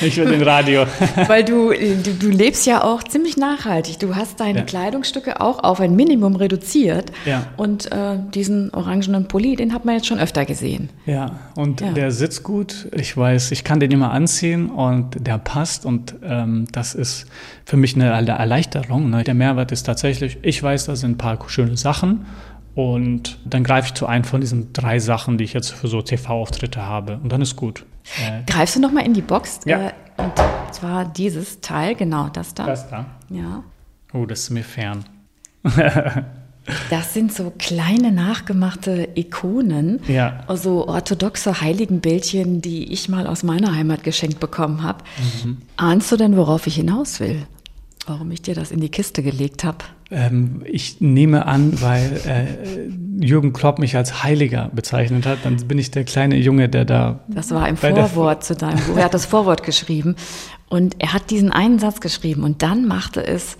nicht 0.01 0.15
für 0.15 0.25
den 0.25 0.41
Radio. 0.41 0.85
weil 1.27 1.43
du, 1.43 1.71
du, 1.71 2.13
du, 2.13 2.29
lebst 2.29 2.65
ja 2.65 2.83
auch 2.83 3.03
ziemlich 3.03 3.37
nachhaltig. 3.37 3.99
Du 3.99 4.15
hast 4.15 4.39
deine 4.39 4.59
ja. 4.59 4.65
Kleidungsstücke 4.65 5.41
auch 5.41 5.63
auf 5.63 5.79
ein 5.79 5.95
Minimum 5.95 6.35
reduziert. 6.35 7.11
Ja. 7.25 7.47
Und 7.57 7.91
äh, 7.91 8.17
diesen 8.33 8.73
orangenen 8.73 9.27
Pulli, 9.27 9.55
den 9.55 9.73
hat 9.73 9.85
man 9.85 9.95
jetzt 9.95 10.07
schon 10.07 10.19
öfter 10.19 10.45
gesehen. 10.45 10.89
Ja, 11.05 11.39
und 11.55 11.81
ja. 11.81 11.91
der 11.91 12.11
sitzt 12.11 12.43
gut. 12.43 12.87
Ich 12.95 13.11
ich 13.11 13.17
weiß, 13.21 13.51
ich 13.51 13.63
kann 13.63 13.79
den 13.79 13.91
immer 13.91 14.11
anziehen 14.11 14.69
und 14.69 15.25
der 15.25 15.37
passt 15.37 15.85
und 15.85 16.15
ähm, 16.23 16.67
das 16.71 16.95
ist 16.95 17.27
für 17.65 17.77
mich 17.77 17.95
eine 17.95 18.05
Erleichterung. 18.05 19.09
Ne? 19.09 19.23
Der 19.23 19.33
Mehrwert 19.33 19.71
ist 19.71 19.83
tatsächlich, 19.83 20.39
ich 20.41 20.61
weiß, 20.61 20.85
da 20.85 20.95
sind 20.95 21.11
ein 21.11 21.17
paar 21.17 21.37
schöne 21.47 21.77
Sachen 21.77 22.25
und 22.75 23.37
dann 23.45 23.63
greife 23.63 23.87
ich 23.87 23.93
zu 23.93 24.07
einem 24.07 24.23
von 24.23 24.41
diesen 24.41 24.73
drei 24.73 24.99
Sachen, 24.99 25.37
die 25.37 25.43
ich 25.43 25.53
jetzt 25.53 25.71
für 25.71 25.87
so 25.87 26.01
TV-Auftritte 26.01 26.85
habe 26.85 27.19
und 27.23 27.31
dann 27.31 27.41
ist 27.41 27.55
gut. 27.55 27.85
Äh, 28.19 28.43
Greifst 28.51 28.75
du 28.75 28.79
nochmal 28.81 29.05
in 29.05 29.13
die 29.13 29.21
Box? 29.21 29.59
Ja. 29.65 29.87
Äh, 29.87 29.91
und 30.17 30.33
zwar 30.73 31.05
dieses 31.05 31.61
Teil, 31.61 31.95
genau 31.95 32.27
das 32.29 32.53
da. 32.53 32.65
Das 32.65 32.89
da? 32.89 33.05
Ja. 33.29 33.63
Oh, 34.13 34.25
das 34.25 34.41
ist 34.41 34.49
mir 34.49 34.63
fern. 34.63 35.05
Das 36.89 37.13
sind 37.13 37.33
so 37.33 37.51
kleine 37.57 38.11
nachgemachte 38.11 39.09
Ikonen, 39.15 39.99
ja. 40.07 40.43
so 40.55 40.87
orthodoxe 40.87 41.61
Heiligenbildchen, 41.61 42.61
die 42.61 42.91
ich 42.91 43.09
mal 43.09 43.25
aus 43.25 43.43
meiner 43.43 43.75
Heimat 43.75 44.03
geschenkt 44.03 44.39
bekommen 44.39 44.83
habe. 44.83 45.03
Mhm. 45.43 45.57
Ahnst 45.77 46.11
du 46.11 46.17
denn, 46.17 46.37
worauf 46.37 46.67
ich 46.67 46.75
hinaus 46.75 47.19
will? 47.19 47.47
Warum 48.05 48.31
ich 48.31 48.41
dir 48.41 48.55
das 48.55 48.71
in 48.71 48.79
die 48.79 48.89
Kiste 48.89 49.23
gelegt 49.23 49.63
habe? 49.63 49.77
Ähm, 50.11 50.61
ich 50.65 50.99
nehme 51.01 51.45
an, 51.45 51.81
weil 51.81 52.19
äh, 52.27 53.25
Jürgen 53.25 53.53
Klopp 53.53 53.79
mich 53.79 53.95
als 53.95 54.23
Heiliger 54.23 54.69
bezeichnet 54.73 55.25
hat, 55.25 55.39
dann 55.43 55.55
bin 55.67 55.77
ich 55.77 55.91
der 55.91 56.03
kleine 56.03 56.35
Junge, 56.37 56.67
der 56.67 56.85
da. 56.85 57.21
Das 57.27 57.51
war 57.51 57.69
im 57.69 57.77
Vorwort 57.77 58.43
zu 58.43 58.55
deinem 58.55 58.79
Buch. 58.79 58.97
Er 58.97 59.05
hat 59.05 59.13
das 59.13 59.25
Vorwort 59.25 59.63
geschrieben 59.63 60.15
und 60.67 60.95
er 60.99 61.13
hat 61.13 61.29
diesen 61.29 61.51
einen 61.51 61.79
Satz 61.79 62.01
geschrieben 62.01 62.43
und 62.43 62.61
dann 62.61 62.87
machte 62.87 63.25
es 63.25 63.57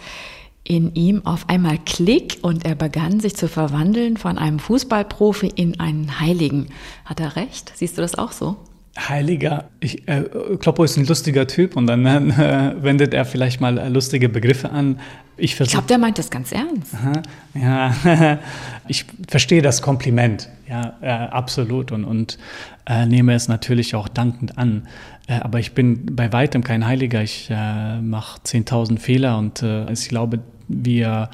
in 0.64 0.94
ihm 0.94 1.26
auf 1.26 1.50
einmal 1.50 1.78
Klick 1.86 2.38
und 2.42 2.66
er 2.66 2.76
begann 2.76 3.20
sich 3.20 3.36
zu 3.36 3.48
verwandeln 3.48 4.18
von 4.18 4.38
einem 4.38 4.60
Fußballprofi 4.60 5.52
in 5.56 5.80
einen 5.80 6.20
Heiligen. 6.20 6.68
Hat 7.06 7.20
er 7.20 7.36
recht? 7.36 7.72
Siehst 7.76 7.98
du 7.98 8.02
das 8.02 8.16
auch 8.16 8.32
so? 8.32 8.58
Heiliger, 8.98 9.70
ich, 9.80 10.08
äh, 10.10 10.26
Kloppo 10.60 10.84
ist 10.84 10.98
ein 10.98 11.06
lustiger 11.06 11.48
Typ 11.48 11.78
und 11.78 11.88
dann 11.88 12.06
äh, 12.32 12.76
wendet 12.82 13.14
er 13.14 13.26
vielleicht 13.26 13.62
mal 13.62 13.92
lustige 13.92 14.28
Begriffe 14.28 14.70
an. 14.70 15.00
Ich, 15.38 15.60
ich 15.60 15.70
glaube, 15.70 15.88
der 15.88 15.98
meint 15.98 16.20
das 16.20 16.30
ganz 16.30 16.52
ernst. 16.52 16.94
Aha, 16.94 17.22
ja, 17.56 18.40
ich 18.88 19.06
verstehe 19.28 19.62
das 19.62 19.82
Kompliment, 19.82 20.50
ja, 20.70 20.98
äh, 21.02 21.10
absolut 21.10 21.92
und, 21.92 22.04
und 22.04 22.38
äh, 22.86 23.06
nehme 23.06 23.34
es 23.34 23.48
natürlich 23.48 23.96
auch 23.96 24.08
dankend 24.08 24.58
an. 24.58 24.88
Äh, 25.32 25.40
aber 25.40 25.60
ich 25.60 25.74
bin 25.74 26.16
bei 26.16 26.32
weitem 26.34 26.64
kein 26.64 26.86
Heiliger. 26.86 27.24
Ich 27.24 27.50
äh, 27.50 28.02
mache 28.02 28.42
10.000 28.42 29.00
Fehler 29.00 29.38
und 29.38 29.64
ich 29.92 30.10
glaube, 30.10 30.40
wir 30.68 31.30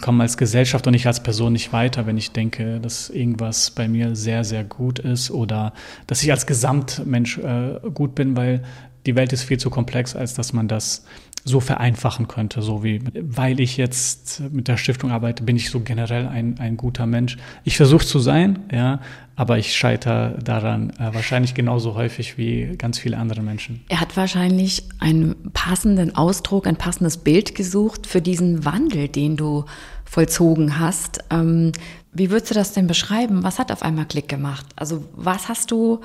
kommen 0.00 0.20
als 0.20 0.36
Gesellschaft 0.36 0.86
und 0.86 0.94
ich 0.94 1.06
als 1.06 1.22
Person 1.22 1.52
nicht 1.52 1.72
weiter, 1.72 2.06
wenn 2.06 2.16
ich 2.16 2.32
denke, 2.32 2.80
dass 2.80 3.10
irgendwas 3.10 3.70
bei 3.70 3.88
mir 3.88 4.16
sehr, 4.16 4.42
sehr 4.42 4.64
gut 4.64 4.98
ist 4.98 5.30
oder 5.30 5.72
dass 6.06 6.22
ich 6.22 6.30
als 6.30 6.46
Gesamtmensch 6.46 7.38
äh, 7.38 7.78
gut 7.94 8.14
bin, 8.14 8.36
weil 8.36 8.62
die 9.06 9.16
Welt 9.16 9.32
ist 9.32 9.42
viel 9.44 9.58
zu 9.58 9.70
komplex, 9.70 10.16
als 10.16 10.34
dass 10.34 10.52
man 10.52 10.68
das 10.68 11.04
so 11.44 11.60
vereinfachen 11.60 12.28
könnte, 12.28 12.62
so 12.62 12.84
wie, 12.84 13.00
weil 13.20 13.58
ich 13.58 13.76
jetzt 13.76 14.40
mit 14.52 14.68
der 14.68 14.76
Stiftung 14.76 15.10
arbeite, 15.10 15.42
bin 15.42 15.56
ich 15.56 15.70
so 15.70 15.80
generell 15.80 16.28
ein, 16.28 16.58
ein 16.60 16.76
guter 16.76 17.06
Mensch. 17.06 17.36
Ich 17.64 17.76
versuche 17.76 18.06
zu 18.06 18.20
sein, 18.20 18.60
ja, 18.70 19.00
aber 19.34 19.58
ich 19.58 19.74
scheitere 19.74 20.38
daran 20.42 20.90
äh, 20.90 21.12
wahrscheinlich 21.12 21.54
genauso 21.54 21.94
häufig 21.94 22.38
wie 22.38 22.76
ganz 22.78 22.98
viele 22.98 23.16
andere 23.16 23.42
Menschen. 23.42 23.80
Er 23.88 24.00
hat 24.00 24.16
wahrscheinlich 24.16 24.84
einen 25.00 25.34
passenden 25.52 26.14
Ausdruck, 26.14 26.66
ein 26.66 26.76
passendes 26.76 27.16
Bild 27.16 27.56
gesucht 27.56 28.06
für 28.06 28.22
diesen 28.22 28.64
Wandel, 28.64 29.08
den 29.08 29.36
du 29.36 29.64
vollzogen 30.04 30.78
hast. 30.78 31.24
Ähm, 31.30 31.72
wie 32.12 32.30
würdest 32.30 32.50
du 32.50 32.54
das 32.54 32.72
denn 32.72 32.86
beschreiben? 32.86 33.42
Was 33.42 33.58
hat 33.58 33.72
auf 33.72 33.82
einmal 33.82 34.04
Klick 34.04 34.28
gemacht? 34.28 34.66
Also 34.76 35.04
was 35.16 35.48
hast 35.48 35.72
du 35.72 36.02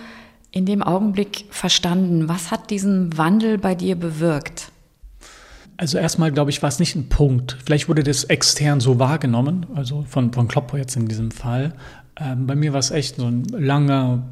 in 0.50 0.65
dem 0.65 0.82
Augenblick 0.82 1.45
verstanden? 1.52 2.28
Was 2.28 2.50
hat 2.50 2.71
diesen 2.71 3.15
Wandel 3.17 3.58
bei 3.60 3.76
dir 3.76 3.95
bewirkt? 3.95 4.71
Also 5.78 6.00
erstmal, 6.00 6.32
glaube 6.32 6.50
ich, 6.50 6.62
war 6.63 6.70
es 6.70 6.80
nicht 6.80 6.96
ein 6.96 7.08
Punkt. 7.08 7.58
Vielleicht 7.63 7.88
wurde 7.88 8.04
das 8.04 8.24
extern 8.26 8.80
so 8.80 8.98
wahrgenommen, 8.98 9.68
also 9.76 10.04
von, 10.08 10.34
von 10.34 10.48
Kloppo 10.48 10.76
jetzt 10.76 10.96
in 10.96 11.08
diesem 11.08 11.30
Fall. 11.30 11.74
Ähm, 12.20 12.48
bei 12.48 12.56
mir 12.56 12.74
war 12.74 12.80
es 12.80 12.90
echt 12.90 13.18
so 13.18 13.28
ein 13.28 13.44
langer 13.44 14.24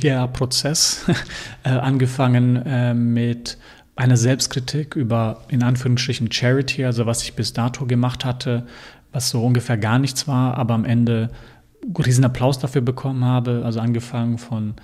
ja, 0.00 0.26
Prozess, 0.28 1.04
äh, 1.64 1.70
angefangen 1.70 2.56
äh, 2.64 2.94
mit 2.94 3.58
einer 3.96 4.16
Selbstkritik 4.16 4.96
über 4.96 5.42
in 5.48 5.62
Anführungsstrichen 5.62 6.30
Charity, 6.30 6.84
also 6.84 7.06
was 7.06 7.22
ich 7.22 7.34
bis 7.34 7.52
dato 7.52 7.86
gemacht 7.86 8.24
hatte, 8.24 8.66
was 9.12 9.30
so 9.30 9.44
ungefähr 9.44 9.76
gar 9.76 9.98
nichts 9.98 10.26
war, 10.26 10.56
aber 10.56 10.74
am 10.74 10.84
Ende 10.84 11.30
riesen 12.04 12.24
Applaus 12.24 12.58
dafür 12.58 12.80
bekommen 12.80 13.24
habe, 13.24 13.62
also 13.64 13.80
angefangen 13.80 14.38
von 14.38 14.74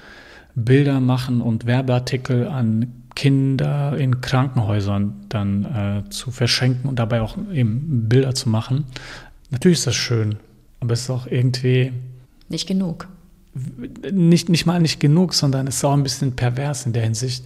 Bilder 0.54 1.00
machen 1.00 1.40
und 1.40 1.66
Werbeartikel 1.66 2.48
an 2.48 3.00
Kinder 3.14 3.96
in 3.96 4.20
Krankenhäusern 4.20 5.26
dann 5.28 5.64
äh, 6.06 6.10
zu 6.10 6.30
verschenken 6.30 6.88
und 6.88 6.98
dabei 6.98 7.20
auch 7.20 7.36
eben 7.52 8.08
Bilder 8.08 8.34
zu 8.34 8.48
machen. 8.48 8.84
Natürlich 9.50 9.78
ist 9.78 9.86
das 9.86 9.96
schön, 9.96 10.36
aber 10.80 10.92
es 10.92 11.02
ist 11.02 11.10
auch 11.10 11.26
irgendwie. 11.26 11.92
Nicht 12.48 12.66
genug. 12.66 13.08
Nicht, 14.10 14.48
nicht 14.48 14.64
mal 14.64 14.80
nicht 14.80 15.00
genug, 15.00 15.34
sondern 15.34 15.66
es 15.66 15.76
ist 15.76 15.84
auch 15.84 15.92
ein 15.92 16.04
bisschen 16.04 16.36
pervers 16.36 16.86
in 16.86 16.92
der 16.92 17.02
Hinsicht. 17.02 17.44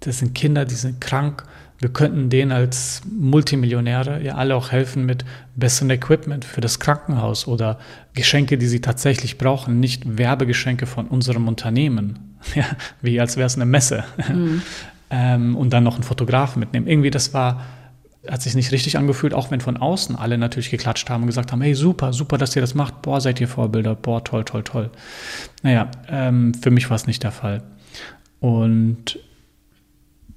Das 0.00 0.18
sind 0.18 0.34
Kinder, 0.34 0.64
die 0.66 0.74
sind 0.74 1.00
krank, 1.00 1.44
wir 1.84 1.92
könnten 1.92 2.30
denen 2.30 2.50
als 2.50 3.02
Multimillionäre 3.04 4.22
ja 4.22 4.36
alle 4.36 4.56
auch 4.56 4.72
helfen 4.72 5.04
mit 5.04 5.22
besserem 5.54 5.90
Equipment 5.90 6.46
für 6.46 6.62
das 6.62 6.80
Krankenhaus 6.80 7.46
oder 7.46 7.78
Geschenke, 8.14 8.56
die 8.56 8.68
sie 8.68 8.80
tatsächlich 8.80 9.36
brauchen, 9.36 9.80
nicht 9.80 10.16
Werbegeschenke 10.16 10.86
von 10.86 11.08
unserem 11.08 11.46
Unternehmen, 11.46 12.38
ja, 12.54 12.64
wie 13.02 13.20
als 13.20 13.36
wäre 13.36 13.48
es 13.48 13.56
eine 13.56 13.66
Messe. 13.66 14.02
Mhm. 14.16 14.62
ähm, 15.10 15.56
und 15.56 15.74
dann 15.74 15.84
noch 15.84 15.96
einen 15.96 16.04
Fotografen 16.04 16.58
mitnehmen. 16.58 16.86
Irgendwie, 16.86 17.10
das 17.10 17.34
war, 17.34 17.60
hat 18.26 18.40
sich 18.40 18.54
nicht 18.54 18.72
richtig 18.72 18.96
angefühlt, 18.96 19.34
auch 19.34 19.50
wenn 19.50 19.60
von 19.60 19.76
außen 19.76 20.16
alle 20.16 20.38
natürlich 20.38 20.70
geklatscht 20.70 21.10
haben 21.10 21.24
und 21.24 21.26
gesagt 21.26 21.52
haben, 21.52 21.60
hey, 21.60 21.74
super, 21.74 22.14
super, 22.14 22.38
dass 22.38 22.56
ihr 22.56 22.62
das 22.62 22.74
macht, 22.74 23.02
boah, 23.02 23.20
seid 23.20 23.42
ihr 23.42 23.48
Vorbilder, 23.48 23.94
boah, 23.94 24.24
toll, 24.24 24.46
toll, 24.46 24.64
toll. 24.64 24.88
Naja, 25.62 25.90
ähm, 26.08 26.54
für 26.54 26.70
mich 26.70 26.88
war 26.88 26.96
es 26.96 27.06
nicht 27.06 27.22
der 27.22 27.32
Fall. 27.32 27.62
Und 28.40 29.18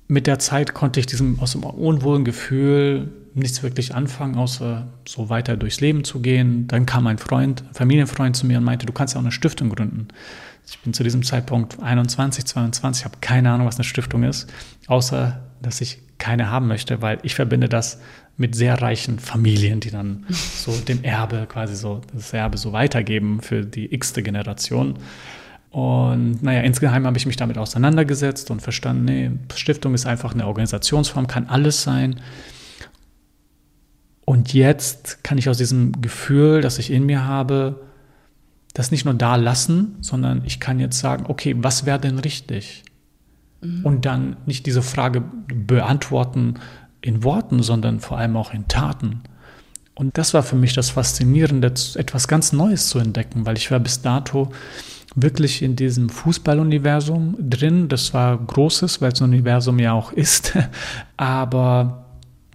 mit 0.07 0.27
der 0.27 0.39
Zeit 0.39 0.73
konnte 0.73 0.99
ich 0.99 1.05
diesem, 1.05 1.39
aus 1.39 1.51
dem 1.51 1.63
unwohlen 1.63 2.23
Gefühl 2.23 3.11
nichts 3.33 3.61
wirklich 3.61 3.93
anfangen, 3.93 4.35
außer 4.35 4.87
so 5.07 5.29
weiter 5.29 5.57
durchs 5.57 5.79
Leben 5.79 6.03
zu 6.03 6.21
gehen. 6.21 6.67
Dann 6.67 6.85
kam 6.85 7.07
ein 7.07 7.17
Freund, 7.17 7.63
Familienfreund 7.73 8.35
zu 8.35 8.47
mir 8.47 8.57
und 8.57 8.63
meinte, 8.63 8.85
du 8.85 8.93
kannst 8.93 9.13
ja 9.13 9.19
auch 9.19 9.23
eine 9.23 9.31
Stiftung 9.31 9.69
gründen. 9.69 10.07
Ich 10.67 10.79
bin 10.79 10.93
zu 10.93 11.03
diesem 11.03 11.23
Zeitpunkt 11.23 11.81
21, 11.81 12.45
22, 12.45 13.05
habe 13.05 13.17
keine 13.21 13.51
Ahnung, 13.51 13.67
was 13.67 13.75
eine 13.75 13.83
Stiftung 13.83 14.23
ist, 14.23 14.51
außer 14.87 15.41
dass 15.61 15.81
ich 15.81 15.99
keine 16.17 16.49
haben 16.49 16.67
möchte, 16.67 17.01
weil 17.01 17.19
ich 17.23 17.35
verbinde 17.35 17.69
das 17.69 17.99
mit 18.37 18.55
sehr 18.55 18.81
reichen 18.81 19.19
Familien, 19.19 19.79
die 19.79 19.91
dann 19.91 20.25
so 20.29 20.71
dem 20.71 21.03
Erbe 21.03 21.47
quasi 21.47 21.75
so 21.75 22.01
das 22.13 22.33
Erbe 22.33 22.57
so 22.57 22.73
weitergeben 22.73 23.41
für 23.41 23.63
die 23.65 23.93
x-te 23.93 24.23
Generation. 24.23 24.97
Und 25.77 26.41
naja, 26.41 26.61
insgeheim 26.61 27.05
habe 27.05 27.19
ich 27.19 27.27
mich 27.27 27.35
damit 27.35 27.59
auseinandergesetzt 27.59 28.49
und 28.49 28.63
verstanden, 28.63 29.05
nee, 29.05 29.29
Stiftung 29.53 29.93
ist 29.93 30.07
einfach 30.07 30.33
eine 30.33 30.47
Organisationsform, 30.47 31.27
kann 31.27 31.45
alles 31.49 31.83
sein. 31.83 32.19
Und 34.25 34.55
jetzt 34.55 35.23
kann 35.23 35.37
ich 35.37 35.49
aus 35.49 35.59
diesem 35.59 36.01
Gefühl, 36.01 36.61
das 36.61 36.79
ich 36.79 36.89
in 36.89 37.05
mir 37.05 37.25
habe, 37.25 37.85
das 38.73 38.89
nicht 38.89 39.05
nur 39.05 39.13
da 39.13 39.35
lassen, 39.35 39.97
sondern 40.01 40.41
ich 40.45 40.59
kann 40.59 40.79
jetzt 40.79 40.97
sagen, 40.97 41.25
okay, 41.27 41.53
was 41.59 41.85
wäre 41.85 41.99
denn 41.99 42.17
richtig? 42.17 42.83
Mhm. 43.61 43.85
Und 43.85 44.05
dann 44.07 44.37
nicht 44.47 44.65
diese 44.65 44.81
Frage 44.81 45.21
beantworten 45.47 46.55
in 47.01 47.23
Worten, 47.23 47.61
sondern 47.61 47.99
vor 47.99 48.17
allem 48.17 48.35
auch 48.35 48.51
in 48.51 48.67
Taten. 48.67 49.21
Und 49.93 50.17
das 50.17 50.33
war 50.33 50.41
für 50.41 50.55
mich 50.55 50.73
das 50.73 50.89
Faszinierende, 50.89 51.67
etwas 51.67 52.27
ganz 52.27 52.51
Neues 52.51 52.87
zu 52.87 52.97
entdecken, 52.97 53.45
weil 53.45 53.57
ich 53.57 53.69
war 53.69 53.79
bis 53.79 54.01
dato 54.01 54.51
wirklich 55.17 55.63
in 55.63 55.75
diesem 55.75 56.09
Fußballuniversum 56.09 57.35
drin. 57.39 57.89
Das 57.89 58.13
war 58.13 58.37
großes, 58.37 59.01
weil 59.01 59.11
es 59.11 59.21
ein 59.21 59.25
Universum 59.25 59.79
ja 59.79 59.91
auch 59.93 60.11
ist. 60.11 60.53
Aber 61.17 62.05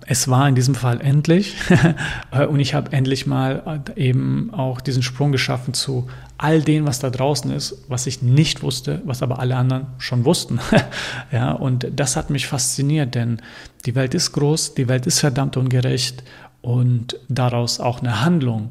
es 0.07 0.29
war 0.29 0.49
in 0.49 0.55
diesem 0.55 0.77
Fall 0.77 1.01
endlich. 1.01 1.57
Und 2.49 2.61
ich 2.61 2.75
habe 2.75 2.93
endlich 2.93 3.27
mal 3.27 3.83
eben 3.97 4.55
auch 4.55 4.81
diesen 4.81 5.03
Sprung 5.03 5.33
geschaffen 5.33 5.75
zu 5.75 6.09
all 6.39 6.63
dem, 6.63 6.87
was 6.87 7.01
da 7.01 7.11
draußen 7.11 7.51
ist, 7.51 7.85
was 7.89 8.07
ich 8.07 8.23
nicht 8.23 8.63
wusste, 8.63 9.03
was 9.05 9.23
aber 9.23 9.41
alle 9.41 9.57
anderen 9.57 9.87
schon 9.99 10.25
wussten. 10.25 10.61
ja, 11.33 11.53
und 11.53 11.89
das 11.95 12.17
hat 12.17 12.31
mich 12.31 12.47
fasziniert, 12.47 13.15
denn 13.15 13.43
die 13.87 13.95
Welt 13.95 14.15
ist 14.15 14.33
groß, 14.33 14.75
die 14.75 14.89
Welt 14.89 15.07
ist 15.07 15.21
verdammt 15.21 15.57
ungerecht 15.57 16.23
und 16.61 17.17
daraus 17.29 17.81
auch 17.81 18.01
eine 18.01 18.25
Handlung 18.25 18.71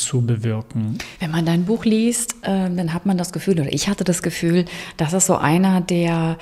zu 0.00 0.22
bewirken. 0.22 0.98
Wenn 1.18 1.30
man 1.30 1.46
dein 1.46 1.64
Buch 1.64 1.84
liest, 1.84 2.36
äh, 2.42 2.70
dann 2.70 2.92
hat 2.92 3.06
man 3.06 3.18
das 3.18 3.32
Gefühl, 3.32 3.60
oder 3.60 3.72
ich 3.72 3.88
hatte 3.88 4.04
das 4.04 4.22
Gefühl, 4.22 4.64
dass 4.96 5.12
es 5.12 5.26
so 5.26 5.36
einer, 5.36 5.80
der 5.80 6.38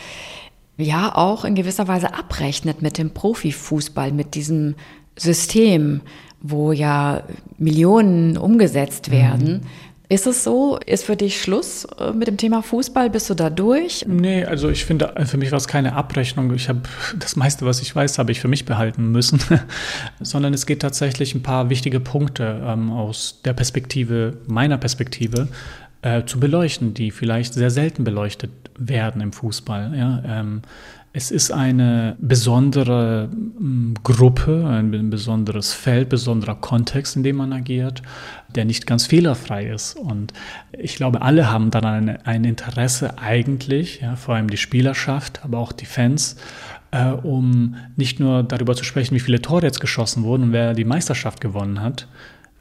ja 0.77 1.15
auch 1.15 1.45
in 1.45 1.55
gewisser 1.55 1.89
Weise 1.89 2.15
abrechnet 2.15 2.83
mit 2.83 2.99
dem 2.99 3.11
Profifußball, 3.11 4.13
mit 4.13 4.35
diesem 4.35 4.77
System, 5.17 6.03
wo 6.41 6.71
ja 6.73 7.25
Millionen 7.59 8.37
umgesetzt 8.37 9.11
werden. 9.11 9.63
Mhm 9.63 9.88
ist 10.11 10.27
es 10.27 10.43
so? 10.43 10.79
Ist 10.87 11.05
für 11.05 11.17
dich 11.17 11.41
Schluss 11.41 11.87
äh, 11.99 12.13
mit 12.13 12.29
dem 12.29 12.39
Thema 12.39 12.63
Fußball? 12.63 13.11
Bist 13.11 13.29
du 13.29 13.35
da 13.35 13.51
durch? 13.51 14.07
Nee, 14.09 14.45
also 14.45 14.71
ich 14.71 14.85
finde, 14.85 15.13
für 15.27 15.37
mich 15.37 15.51
war 15.51 15.59
es 15.59 15.69
keine 15.69 15.95
Abrechnung. 15.95 16.55
Ich 16.55 16.69
habe 16.69 16.81
das 17.19 17.37
meiste, 17.37 17.67
was 17.67 17.83
ich 17.83 17.95
weiß, 17.95 18.19
habe 18.19 18.33
ich 18.33 18.41
für 18.41 18.49
mich 18.49 18.65
behalten 18.65 19.13
müssen. 19.13 19.41
Sondern 20.21 20.55
es 20.55 20.65
geht 20.65 20.81
tatsächlich 20.81 21.35
ein 21.35 21.43
paar 21.43 21.69
wichtige 21.69 22.01
Punkte 22.01 22.63
ähm, 22.65 22.91
aus 22.91 23.41
der 23.45 23.53
Perspektive, 23.53 24.39
meiner 24.47 24.79
Perspektive, 24.79 25.49
äh, 26.01 26.25
zu 26.25 26.41
beleuchten, 26.41 26.95
die 26.95 27.11
vielleicht 27.11 27.53
sehr 27.53 27.71
selten 27.71 28.05
beleuchtet 28.05 28.51
werden 28.79 29.21
im 29.21 29.33
Fußball. 29.33 29.95
Ja? 29.95 30.23
Ähm, 30.25 30.63
es 31.19 31.33
ist 31.33 31.51
eine 31.51 32.17
besondere 32.21 33.29
hm, 33.33 33.95
Gruppe, 34.05 34.65
ein 34.69 35.11
besonderes 35.11 35.73
Feld, 35.73 36.11
besonderer 36.11 36.55
Kontext, 36.55 37.17
in 37.17 37.25
dem 37.25 37.37
man 37.37 37.53
agiert, 37.53 38.03
der 38.55 38.65
nicht 38.65 38.87
ganz 38.87 39.07
fehlerfrei 39.07 39.67
ist. 39.67 39.97
Und 39.97 40.33
ich 40.71 40.95
glaube, 40.95 41.21
alle 41.21 41.51
haben 41.51 41.73
daran 41.73 42.19
ein, 42.23 42.45
Interesse 42.45 43.19
eigentlich, 43.19 44.01
ja, 44.01 44.15
vor 44.15 44.37
allem 44.37 44.49
die 44.49 44.57
Spielerschaft, 44.57 45.41
aber 45.43 45.59
auch 45.59 45.73
die 45.73 45.87
Fans, 45.87 46.37
äh, 46.93 47.09
um 47.09 47.75
nicht 47.97 48.21
nur 48.21 48.45
darüber 48.45 48.77
zu 48.77 48.85
sprechen, 48.85 49.17
wie 49.17 49.21
viele 49.21 49.43
Tore 49.43 49.65
jetzt 49.65 49.81
geschossen 49.81 50.23
wurden 50.23 50.45
und 50.45 50.53
wer 50.53 50.73
die 50.73 50.85
Meisterschaft 50.85 51.41
gewonnen 51.41 51.83
hat. 51.83 52.07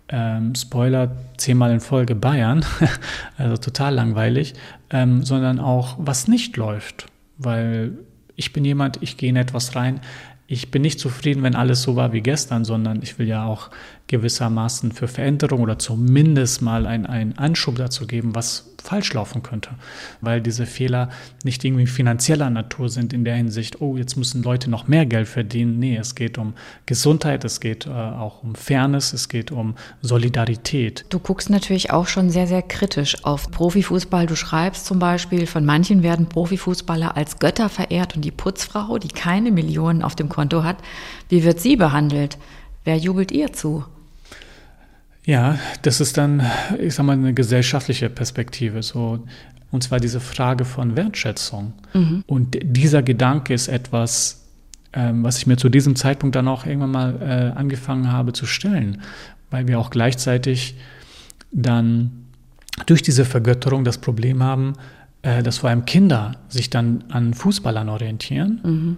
Ähm, 0.09 0.55
Spoiler, 0.55 1.11
zehnmal 1.37 1.71
in 1.71 1.79
Folge 1.79 2.15
Bayern, 2.15 2.65
also 3.37 3.57
total 3.57 3.93
langweilig, 3.93 4.55
ähm, 4.89 5.23
sondern 5.23 5.59
auch, 5.59 5.97
was 5.99 6.27
nicht 6.27 6.57
läuft. 6.57 7.05
Weil 7.37 7.99
ich 8.37 8.53
bin 8.53 8.63
jemand, 8.63 8.99
ich 9.01 9.17
gehe 9.17 9.29
in 9.29 9.35
etwas 9.35 9.75
rein. 9.75 9.99
Ich 10.47 10.71
bin 10.71 10.81
nicht 10.81 10.99
zufrieden, 10.99 11.43
wenn 11.43 11.55
alles 11.55 11.81
so 11.81 11.97
war 11.97 12.13
wie 12.13 12.21
gestern, 12.21 12.63
sondern 12.63 13.01
ich 13.01 13.19
will 13.19 13.27
ja 13.27 13.45
auch 13.45 13.69
gewissermaßen 14.07 14.93
für 14.93 15.09
Veränderung 15.09 15.59
oder 15.59 15.77
zumindest 15.77 16.61
mal 16.61 16.85
einen 16.87 17.37
Anschub 17.37 17.75
dazu 17.75 18.07
geben, 18.07 18.33
was 18.33 18.73
falsch 18.81 19.13
laufen 19.13 19.43
könnte. 19.43 19.71
Weil 20.21 20.41
diese 20.41 20.65
Fehler 20.65 21.09
nicht 21.43 21.65
irgendwie 21.65 21.87
finanzieller 21.87 22.49
Natur 22.49 22.89
sind 22.89 23.11
in 23.11 23.25
der 23.25 23.35
Hinsicht, 23.35 23.81
oh, 23.81 23.97
jetzt 23.97 24.15
müssen 24.15 24.43
Leute 24.43 24.69
noch 24.69 24.87
mehr 24.87 25.05
Geld 25.05 25.27
verdienen. 25.27 25.79
Nee, 25.79 25.97
es 25.97 26.15
geht 26.15 26.37
um 26.37 26.53
Gesundheit, 26.85 27.43
es 27.43 27.59
geht 27.59 27.85
äh, 27.85 27.89
auch 27.89 28.43
um 28.43 28.55
Fairness, 28.55 29.11
es 29.11 29.27
geht 29.27 29.51
um 29.51 29.75
Solidarität. 30.01 31.05
Du 31.09 31.19
guckst 31.19 31.49
natürlich 31.49 31.91
auch 31.91 32.07
schon 32.07 32.29
sehr, 32.29 32.47
sehr 32.47 32.61
kritisch 32.61 33.25
auf 33.25 33.51
Profifußball. 33.51 34.25
Du 34.25 34.37
schreibst 34.37 34.85
zum 34.85 34.99
Beispiel, 34.99 35.47
von 35.47 35.65
manchen 35.65 36.01
werden 36.01 36.27
Profifußballer 36.27 37.17
als 37.17 37.39
Götter 37.39 37.67
verehrt 37.67 38.15
und 38.15 38.23
die 38.23 38.31
Putzfrau, 38.31 38.97
die 38.99 39.09
keine 39.09 39.51
Millionen 39.51 40.01
auf 40.01 40.15
dem 40.15 40.29
Konto 40.37 40.63
hat, 40.63 40.77
wie 41.29 41.43
wird 41.43 41.59
sie 41.59 41.77
behandelt? 41.77 42.37
Wer 42.83 42.97
jubelt 42.97 43.31
ihr 43.31 43.53
zu? 43.53 43.83
Ja, 45.25 45.57
das 45.81 45.99
ist 45.99 46.15
dann, 46.15 46.43
ich 46.79 46.93
sag 46.93 47.07
mal, 47.07 47.13
eine 47.13 47.33
gesellschaftliche 47.33 48.07
Perspektive. 48.11 48.83
So, 48.83 49.25
und 49.71 49.83
zwar 49.83 49.99
diese 49.99 50.19
Frage 50.19 50.63
von 50.63 50.95
Wertschätzung. 50.95 51.73
Mhm. 51.95 52.23
Und 52.27 52.59
dieser 52.61 53.01
Gedanke 53.01 53.55
ist 53.55 53.67
etwas, 53.67 54.45
ähm, 54.93 55.23
was 55.23 55.39
ich 55.39 55.47
mir 55.47 55.57
zu 55.57 55.69
diesem 55.69 55.95
Zeitpunkt 55.95 56.35
dann 56.35 56.47
auch 56.47 56.67
irgendwann 56.67 56.91
mal 56.91 57.15
äh, 57.19 57.57
angefangen 57.57 58.11
habe 58.11 58.31
zu 58.31 58.45
stellen, 58.45 59.01
weil 59.49 59.67
wir 59.67 59.79
auch 59.79 59.89
gleichzeitig 59.89 60.75
dann 61.51 62.11
durch 62.85 63.01
diese 63.01 63.25
Vergötterung 63.25 63.83
das 63.83 63.97
Problem 63.97 64.43
haben, 64.43 64.73
äh, 65.23 65.41
dass 65.41 65.57
vor 65.57 65.71
allem 65.71 65.85
Kinder 65.85 66.33
sich 66.47 66.69
dann 66.69 67.05
an 67.09 67.33
Fußballern 67.33 67.89
orientieren. 67.89 68.61
Mhm 68.63 68.97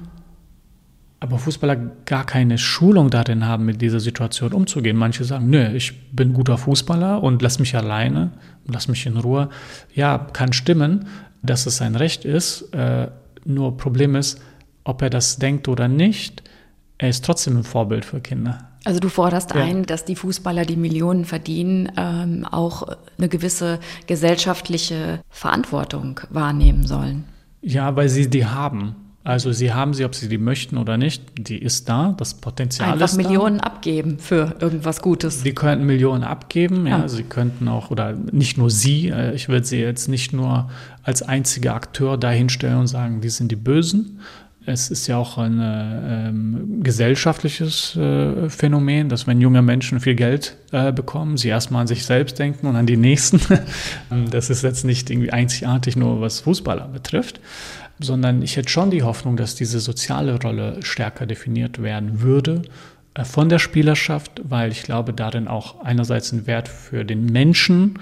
aber 1.20 1.38
Fußballer 1.38 1.76
gar 2.06 2.26
keine 2.26 2.58
Schulung 2.58 3.10
darin 3.10 3.46
haben, 3.46 3.66
mit 3.66 3.82
dieser 3.82 4.00
Situation 4.00 4.54
umzugehen. 4.54 4.96
Manche 4.96 5.24
sagen, 5.26 5.50
nö, 5.50 5.68
ich 5.74 6.12
bin 6.12 6.34
guter 6.34 6.58
Fußballer 6.58 7.22
und 7.22 7.42
lass 7.42 7.60
mich 7.60 7.76
alleine, 7.76 8.32
lass 8.66 8.88
mich 8.88 9.06
in 9.06 9.18
Ruhe. 9.18 9.50
Ja, 9.94 10.18
kann 10.18 10.54
stimmen, 10.54 11.08
dass 11.42 11.66
es 11.66 11.78
sein 11.78 11.96
Recht 11.96 12.24
ist. 12.24 12.74
Äh, 12.74 13.10
nur 13.44 13.76
Problem 13.78 14.16
ist, 14.16 14.42
ob 14.84 15.02
er 15.02 15.10
das 15.10 15.38
denkt 15.38 15.68
oder 15.68 15.88
nicht, 15.88 16.44
er 16.98 17.10
ist 17.10 17.26
trotzdem 17.26 17.58
ein 17.58 17.64
Vorbild 17.64 18.06
für 18.06 18.22
Kinder. 18.22 18.70
Also 18.86 19.00
du 19.00 19.10
forderst 19.10 19.54
ja. 19.54 19.62
ein, 19.62 19.86
dass 19.86 20.06
die 20.06 20.16
Fußballer, 20.16 20.66
die 20.66 20.78
Millionen 20.78 21.26
verdienen, 21.26 21.92
ähm, 21.98 22.46
auch 22.50 22.88
eine 23.18 23.28
gewisse 23.28 23.80
gesellschaftliche 24.08 25.20
Verantwortung 25.30 26.22
wahrnehmen 26.30 26.86
sollen. 26.86 27.26
Ja, 27.62 27.96
weil 27.98 28.08
sie 28.08 28.30
die 28.30 28.46
haben. 28.46 28.96
Also 29.24 29.52
sie 29.52 29.74
haben 29.74 29.94
sie, 29.94 30.06
ob 30.06 30.16
sie 30.16 30.30
die 30.30 30.38
möchten 30.38 30.78
oder 30.78 30.98
nicht, 30.98 31.24
die 31.38 31.58
ist 31.58 31.90
da, 31.90 32.16
das 32.18 32.36
Potenzial 32.36 32.94
Einfach 32.94 33.06
ist 33.06 33.18
da. 33.18 33.22
Millionen 33.22 33.60
abgeben 33.60 34.18
für 34.18 34.56
irgendwas 34.60 35.02
Gutes. 35.02 35.42
Sie 35.44 35.54
könnten 35.54 35.86
Millionen 35.86 36.24
abgeben, 36.24 36.88
ja. 36.88 37.00
ja. 37.00 37.08
Sie 37.10 37.24
könnten 37.24 37.68
auch, 37.68 37.92
oder 37.92 38.14
nicht 38.14 38.58
nur 38.58 38.72
sie, 38.72 39.10
äh, 39.10 39.36
ich 39.36 39.50
würde 39.50 39.66
sie 39.66 39.78
jetzt 39.78 40.08
nicht 40.08 40.32
nur 40.32 40.70
als 41.04 41.22
einziger 41.22 41.76
Akteur 41.76 42.18
dahinstellen 42.18 42.80
und 42.80 42.88
sagen, 42.88 43.20
die 43.20 43.30
sind 43.30 43.52
die 43.52 43.58
Bösen. 43.58 44.20
es 44.66 44.90
ist 44.90 45.08
ja 45.08 45.18
auch 45.18 45.38
ein 45.38 45.60
ähm, 45.62 46.84
gesellschaftliches 46.84 47.98
äh, 47.98 48.50
Phänomen, 48.50 49.10
dass 49.10 49.28
wenn 49.28 49.42
junge 49.42 49.62
Menschen 49.62 50.00
viel 50.00 50.16
Geld 50.16 50.56
äh, 50.72 50.94
bekommen, 50.94 51.36
sie 51.36 51.50
erstmal 51.50 51.82
an 51.82 51.88
sich 51.88 52.06
selbst 52.06 52.40
denken 52.40 52.68
und 52.68 52.78
an 52.78 52.86
die 52.86 52.98
Nächsten. 52.98 53.42
das 54.32 54.50
ist 54.50 54.64
jetzt 54.64 54.86
nicht 54.86 55.10
irgendwie 55.10 55.32
einzigartig 55.32 55.98
nur 55.98 56.22
was 56.22 56.40
Fußballer 56.40 56.88
betrifft, 56.88 57.42
sondern 58.00 58.42
ich 58.42 58.56
hätte 58.56 58.70
schon 58.70 58.92
die 58.92 59.04
Hoffnung, 59.04 59.38
dass 59.38 59.56
diese 59.56 59.80
soziale 59.80 60.40
Rolle 60.42 60.78
stärker 60.82 61.26
definiert 61.26 61.82
werden 61.82 62.22
würde 62.22 62.62
äh, 63.14 63.26
von 63.26 63.50
der 63.50 63.60
Spielerschaft, 63.60 64.42
weil 64.44 64.72
ich 64.72 64.84
glaube, 64.84 65.14
darin 65.14 65.48
auch 65.48 65.82
einerseits 65.82 66.32
ein 66.32 66.48
Wert 66.48 66.68
für 66.68 67.06
den 67.06 67.26
Menschen 67.26 68.00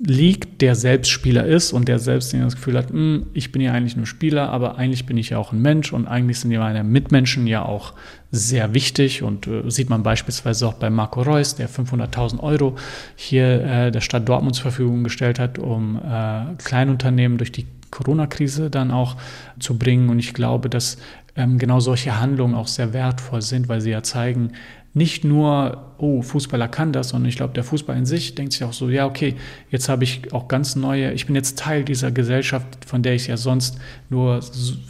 liegt, 0.00 0.62
der 0.62 0.76
selbst 0.76 1.10
Spieler 1.10 1.44
ist 1.44 1.72
und 1.72 1.88
der 1.88 1.98
selbst 1.98 2.32
das 2.32 2.54
Gefühl 2.54 2.78
hat, 2.78 2.90
hm, 2.90 3.26
ich 3.32 3.50
bin 3.50 3.60
ja 3.60 3.72
eigentlich 3.72 3.96
nur 3.96 4.06
Spieler, 4.06 4.50
aber 4.50 4.78
eigentlich 4.78 5.06
bin 5.06 5.16
ich 5.16 5.30
ja 5.30 5.38
auch 5.38 5.52
ein 5.52 5.60
Mensch 5.60 5.92
und 5.92 6.06
eigentlich 6.06 6.38
sind 6.38 6.52
ja 6.52 6.60
meine 6.60 6.84
Mitmenschen 6.84 7.48
ja 7.48 7.64
auch 7.64 7.94
sehr 8.30 8.74
wichtig. 8.74 9.22
Und 9.22 9.48
äh, 9.48 9.68
sieht 9.70 9.90
man 9.90 10.04
beispielsweise 10.04 10.68
auch 10.68 10.74
bei 10.74 10.88
Marco 10.88 11.22
Reus, 11.22 11.56
der 11.56 11.68
500.000 11.68 12.40
Euro 12.40 12.76
hier 13.16 13.64
äh, 13.64 13.90
der 13.90 14.00
Stadt 14.00 14.28
Dortmund 14.28 14.54
zur 14.54 14.64
Verfügung 14.64 15.02
gestellt 15.02 15.40
hat, 15.40 15.58
um 15.58 15.96
äh, 15.96 16.54
Kleinunternehmen 16.58 17.38
durch 17.38 17.50
die 17.50 17.66
Corona-Krise 17.90 18.70
dann 18.70 18.90
auch 18.90 19.16
zu 19.58 19.78
bringen. 19.78 20.08
Und 20.08 20.18
ich 20.18 20.34
glaube, 20.34 20.68
dass 20.68 20.98
ähm, 21.36 21.58
genau 21.58 21.80
solche 21.80 22.20
Handlungen 22.20 22.54
auch 22.54 22.68
sehr 22.68 22.92
wertvoll 22.92 23.42
sind, 23.42 23.68
weil 23.68 23.80
sie 23.80 23.90
ja 23.90 24.02
zeigen, 24.02 24.52
nicht 24.94 25.22
nur, 25.24 25.94
oh, 25.98 26.22
Fußballer 26.22 26.66
kann 26.66 26.92
das, 26.92 27.10
sondern 27.10 27.28
ich 27.28 27.36
glaube, 27.36 27.54
der 27.54 27.62
Fußball 27.62 27.96
in 27.96 28.06
sich 28.06 28.34
denkt 28.34 28.52
sich 28.52 28.64
auch 28.64 28.72
so, 28.72 28.88
ja, 28.88 29.06
okay, 29.06 29.36
jetzt 29.70 29.88
habe 29.88 30.04
ich 30.04 30.32
auch 30.32 30.48
ganz 30.48 30.76
neue, 30.76 31.12
ich 31.12 31.26
bin 31.26 31.34
jetzt 31.34 31.58
Teil 31.58 31.84
dieser 31.84 32.10
Gesellschaft, 32.10 32.84
von 32.84 33.02
der 33.02 33.14
ich 33.14 33.28
ja 33.28 33.36
sonst 33.36 33.78
nur 34.08 34.40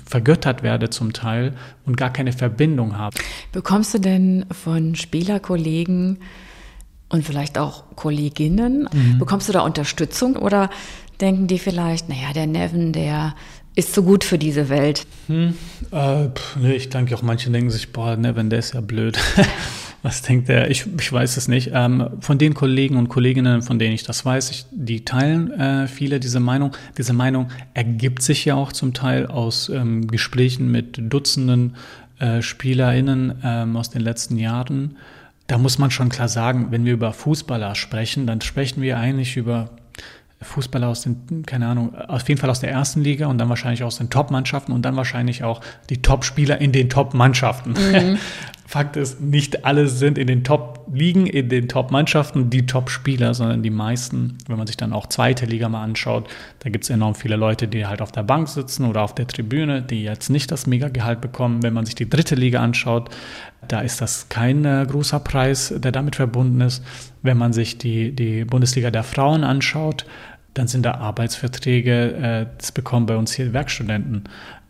vergöttert 0.06 0.62
werde 0.62 0.88
zum 0.88 1.12
Teil 1.12 1.54
und 1.84 1.96
gar 1.96 2.12
keine 2.12 2.32
Verbindung 2.32 2.96
habe. 2.96 3.16
Bekommst 3.52 3.92
du 3.92 3.98
denn 3.98 4.46
von 4.50 4.94
Spielerkollegen 4.94 6.18
und 7.08 7.24
vielleicht 7.24 7.58
auch 7.58 7.84
Kolleginnen, 7.96 8.88
mhm. 8.92 9.18
bekommst 9.18 9.48
du 9.48 9.52
da 9.52 9.60
Unterstützung 9.60 10.36
oder 10.36 10.70
denken 11.20 11.46
die 11.46 11.58
vielleicht, 11.58 12.08
naja, 12.08 12.32
der 12.34 12.46
Nevin, 12.46 12.92
der 12.92 13.34
ist 13.74 13.94
so 13.94 14.02
gut 14.02 14.24
für 14.24 14.38
diese 14.38 14.68
Welt? 14.68 15.06
Hm, 15.28 15.54
äh, 15.92 16.28
pff, 16.28 16.56
nee, 16.56 16.74
ich 16.74 16.88
denke 16.88 17.14
auch, 17.14 17.22
manche 17.22 17.50
denken 17.50 17.70
sich, 17.70 17.92
boah, 17.92 18.16
Nevin, 18.16 18.50
der 18.50 18.58
ist 18.58 18.74
ja 18.74 18.80
blöd. 18.80 19.18
Was 20.02 20.22
denkt 20.22 20.48
der? 20.48 20.70
Ich, 20.70 20.86
ich 20.98 21.12
weiß 21.12 21.36
es 21.36 21.48
nicht. 21.48 21.70
Ähm, 21.74 22.08
von 22.20 22.38
den 22.38 22.54
Kollegen 22.54 22.96
und 22.96 23.08
Kolleginnen, 23.08 23.62
von 23.62 23.80
denen 23.80 23.94
ich 23.94 24.04
das 24.04 24.24
weiß, 24.24 24.50
ich, 24.50 24.66
die 24.70 25.04
teilen 25.04 25.50
äh, 25.52 25.88
viele 25.88 26.20
diese 26.20 26.38
Meinung. 26.38 26.72
Diese 26.96 27.12
Meinung 27.12 27.48
ergibt 27.74 28.22
sich 28.22 28.44
ja 28.44 28.54
auch 28.54 28.72
zum 28.72 28.94
Teil 28.94 29.26
aus 29.26 29.68
ähm, 29.68 30.06
Gesprächen 30.06 30.70
mit 30.70 31.00
Dutzenden 31.00 31.74
äh, 32.20 32.42
SpielerInnen 32.42 33.40
ähm, 33.42 33.76
aus 33.76 33.90
den 33.90 34.02
letzten 34.02 34.38
Jahren. 34.38 34.96
Da 35.48 35.58
muss 35.58 35.78
man 35.78 35.90
schon 35.90 36.10
klar 36.10 36.28
sagen, 36.28 36.68
wenn 36.70 36.84
wir 36.84 36.92
über 36.92 37.12
Fußballer 37.12 37.74
sprechen, 37.74 38.26
dann 38.26 38.40
sprechen 38.40 38.82
wir 38.82 38.98
eigentlich 38.98 39.36
über 39.36 39.70
Fußballer 40.40 40.88
aus 40.88 41.02
den, 41.02 41.44
keine 41.46 41.66
Ahnung, 41.66 41.94
auf 41.96 42.28
jeden 42.28 42.40
Fall 42.40 42.50
aus 42.50 42.60
der 42.60 42.70
ersten 42.70 43.02
Liga 43.02 43.26
und 43.26 43.38
dann 43.38 43.48
wahrscheinlich 43.48 43.82
aus 43.82 43.98
den 43.98 44.08
Top-Mannschaften 44.08 44.72
und 44.72 44.82
dann 44.82 44.94
wahrscheinlich 44.94 45.42
auch 45.42 45.60
die 45.90 46.00
Top-Spieler 46.00 46.60
in 46.60 46.70
den 46.72 46.88
Top-Mannschaften. 46.88 47.72
Mhm. 47.72 48.18
Fakt 48.68 48.98
ist, 48.98 49.18
nicht 49.18 49.64
alle 49.64 49.88
sind 49.88 50.18
in 50.18 50.26
den 50.26 50.44
Top-Ligen, 50.44 51.26
in 51.26 51.48
den 51.48 51.70
Top-Mannschaften 51.70 52.50
die 52.50 52.66
Top-Spieler, 52.66 53.32
sondern 53.32 53.62
die 53.62 53.70
meisten, 53.70 54.36
wenn 54.46 54.58
man 54.58 54.66
sich 54.66 54.76
dann 54.76 54.92
auch 54.92 55.06
zweite 55.06 55.46
Liga 55.46 55.70
mal 55.70 55.82
anschaut, 55.82 56.28
da 56.58 56.68
gibt 56.68 56.84
es 56.84 56.90
enorm 56.90 57.14
viele 57.14 57.36
Leute, 57.36 57.66
die 57.66 57.86
halt 57.86 58.02
auf 58.02 58.12
der 58.12 58.24
Bank 58.24 58.46
sitzen 58.46 58.84
oder 58.84 59.00
auf 59.00 59.14
der 59.14 59.26
Tribüne, 59.26 59.80
die 59.80 60.02
jetzt 60.02 60.28
nicht 60.28 60.52
das 60.52 60.66
Mega-Gehalt 60.66 61.22
bekommen. 61.22 61.62
Wenn 61.62 61.72
man 61.72 61.86
sich 61.86 61.94
die 61.94 62.10
dritte 62.10 62.34
Liga 62.34 62.60
anschaut, 62.60 63.08
da 63.66 63.80
ist 63.80 64.02
das 64.02 64.28
kein 64.28 64.66
äh, 64.66 64.84
großer 64.86 65.20
Preis, 65.20 65.72
der 65.74 65.90
damit 65.90 66.16
verbunden 66.16 66.60
ist. 66.60 66.84
Wenn 67.22 67.38
man 67.38 67.54
sich 67.54 67.78
die, 67.78 68.14
die 68.14 68.44
Bundesliga 68.44 68.90
der 68.90 69.02
Frauen 69.02 69.44
anschaut, 69.44 70.04
dann 70.52 70.68
sind 70.68 70.84
da 70.84 70.96
Arbeitsverträge, 70.96 72.12
äh, 72.16 72.46
das 72.58 72.72
bekommen 72.72 73.06
bei 73.06 73.16
uns 73.16 73.32
hier 73.32 73.54
Werkstudenten. 73.54 74.24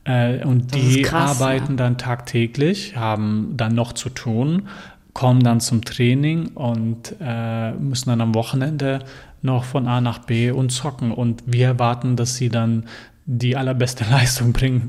Äh, 0.05 0.45
und 0.45 0.75
die 0.75 1.03
krass, 1.03 1.41
arbeiten 1.41 1.73
ja. 1.73 1.77
dann 1.77 1.99
tagtäglich, 1.99 2.97
haben 2.97 3.55
dann 3.57 3.75
noch 3.75 3.93
zu 3.93 4.09
tun, 4.09 4.69
kommen 5.13 5.43
dann 5.43 5.61
zum 5.61 5.85
Training 5.85 6.49
und 6.49 7.15
äh, 7.21 7.73
müssen 7.73 8.11
dann 8.11 8.21
am 8.21 8.35
Wochenende 8.35 9.01
noch 9.43 9.65
von 9.65 9.87
A 9.87 10.01
nach 10.01 10.21
B 10.21 10.51
und 10.51 10.71
zocken. 10.71 11.13
Und 11.13 11.43
wir 11.47 11.67
erwarten, 11.67 12.17
dass 12.17 12.37
sie 12.37 12.49
dann 12.49 12.85
die 13.27 13.57
allerbeste 13.57 14.05
Leistung 14.11 14.53
bringen. 14.53 14.89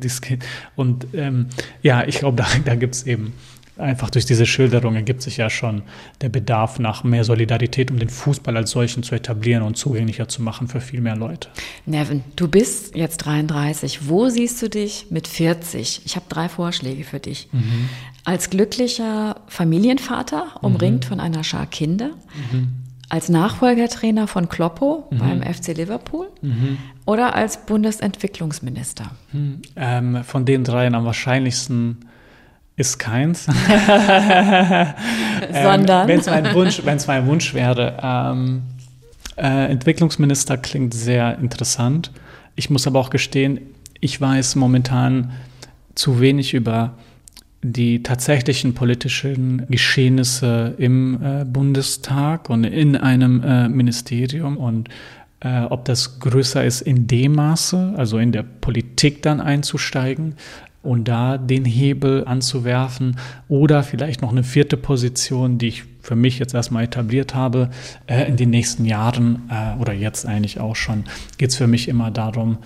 Und 0.76 1.08
ähm, 1.14 1.48
ja, 1.82 2.04
ich 2.06 2.20
glaube, 2.20 2.38
da, 2.38 2.48
da 2.66 2.76
gibt 2.76 2.96
es 2.96 3.06
eben 3.06 3.34
einfach 3.80 4.10
durch 4.10 4.26
diese 4.26 4.46
Schilderung 4.46 4.96
ergibt 4.96 5.22
sich 5.22 5.38
ja 5.38 5.50
schon 5.50 5.84
der 6.22 6.30
Bedarf 6.30 6.80
nach 6.80 7.04
mehr 7.04 7.24
Solidarität, 7.24 7.92
um 7.92 8.00
den 8.00 8.10
Fußball 8.10 8.56
als 8.58 8.72
solchen 8.72 9.04
zu 9.04 9.16
etablieren 9.16 9.64
und 9.64 9.78
zugänglicher 9.78 10.28
zu 10.28 10.42
machen 10.42 10.68
für 10.68 10.82
viel 10.82 11.02
mehr 11.02 11.16
Leute. 11.16 11.50
Nevin, 11.86 12.24
du 12.36 12.48
bist 12.48 12.96
jetzt 12.96 13.18
33. 13.18 14.08
Wo 14.08 14.30
siehst 14.30 14.62
du 14.62 14.70
dich 14.70 15.08
mit 15.10 15.28
40? 15.28 16.02
Ich 16.06 16.16
habe 16.16 16.26
drei 16.30 16.50
Vorschläge 16.50 17.04
für 17.04 17.20
dich. 17.20 17.48
Mhm. 17.52 17.90
Als 18.26 18.50
glücklicher 18.50 19.38
Familienvater, 19.48 20.48
umringt 20.62 21.06
mhm. 21.06 21.10
von 21.10 21.20
einer 21.20 21.44
Schar 21.44 21.66
Kinder. 21.66 22.12
Mhm. 22.52 22.74
Als 23.12 23.28
Nachfolgertrainer 23.28 24.28
von 24.28 24.50
Kloppo 24.50 25.08
mhm. 25.10 25.18
beim 25.18 25.42
FC 25.42 25.76
Liverpool 25.76 26.28
mhm. 26.44 26.78
oder 27.06 27.34
als 27.34 27.66
Bundesentwicklungsminister? 27.66 29.10
Mhm. 29.32 29.62
Ähm, 29.76 30.24
von 30.24 30.46
den 30.46 30.64
dreien 30.64 30.94
am 30.94 31.06
wahrscheinlichsten 31.06 32.09
ist 32.80 32.98
keins. 32.98 33.46
Sondern? 35.52 36.02
Ähm, 36.02 36.08
wenn 36.08 36.20
es 36.20 36.26
mein 36.28 36.54
Wunsch, 36.54 36.82
wenn 36.86 36.98
es 36.98 37.08
mein 37.08 37.28
Wunsch 37.28 37.54
wäre. 37.54 37.98
Ähm, 38.02 38.62
äh, 39.36 39.70
Entwicklungsminister 39.72 40.58
klingt 40.58 40.94
sehr 40.94 41.38
interessant. 41.38 42.12
Ich 42.56 42.70
muss 42.70 42.88
aber 42.88 43.00
auch 43.00 43.10
gestehen, 43.10 43.60
ich 44.00 44.20
weiß 44.20 44.56
momentan 44.56 45.34
zu 45.94 46.22
wenig 46.22 46.54
über 46.54 46.98
die 47.62 48.02
tatsächlichen 48.02 48.74
politischen 48.74 49.66
Geschehnisse 49.70 50.74
im 50.78 51.20
äh, 51.22 51.44
Bundestag 51.44 52.50
und 52.50 52.64
in 52.64 52.96
einem 52.96 53.44
äh, 53.44 53.68
Ministerium 53.68 54.56
und 54.56 54.88
äh, 55.42 55.64
ob 55.64 55.84
das 55.84 56.20
größer 56.20 56.64
ist 56.64 56.80
in 56.82 57.08
dem 57.08 57.34
Maße, 57.34 57.94
also 57.98 58.18
in 58.18 58.32
der 58.32 58.44
Politik 58.44 59.22
dann 59.22 59.42
einzusteigen, 59.42 60.36
und 60.82 61.08
da 61.08 61.38
den 61.38 61.66
Hebel 61.66 62.26
anzuwerfen 62.26 63.18
oder 63.48 63.84
vielleicht 63.84 64.22
noch 64.22 64.32
eine 64.32 64.44
vierte 64.44 64.78
Position, 64.78 65.58
die 65.58 65.68
ich 65.68 65.84
für 66.02 66.16
mich 66.16 66.40
jetzt 66.40 66.54
erstmal 66.54 66.86
etabliert 66.86 67.36
habe, 67.36 67.70
äh, 68.08 68.28
in 68.28 68.38
den 68.38 68.50
nächsten 68.50 68.86
Jahren 68.86 69.50
äh, 69.50 69.80
oder 69.80 69.94
jetzt 69.94 70.26
eigentlich 70.26 70.60
auch 70.60 70.76
schon, 70.76 71.04
geht 71.38 71.50
es 71.50 71.56
für 71.56 71.68
mich 71.68 71.88
immer 71.88 72.12
darum, 72.12 72.60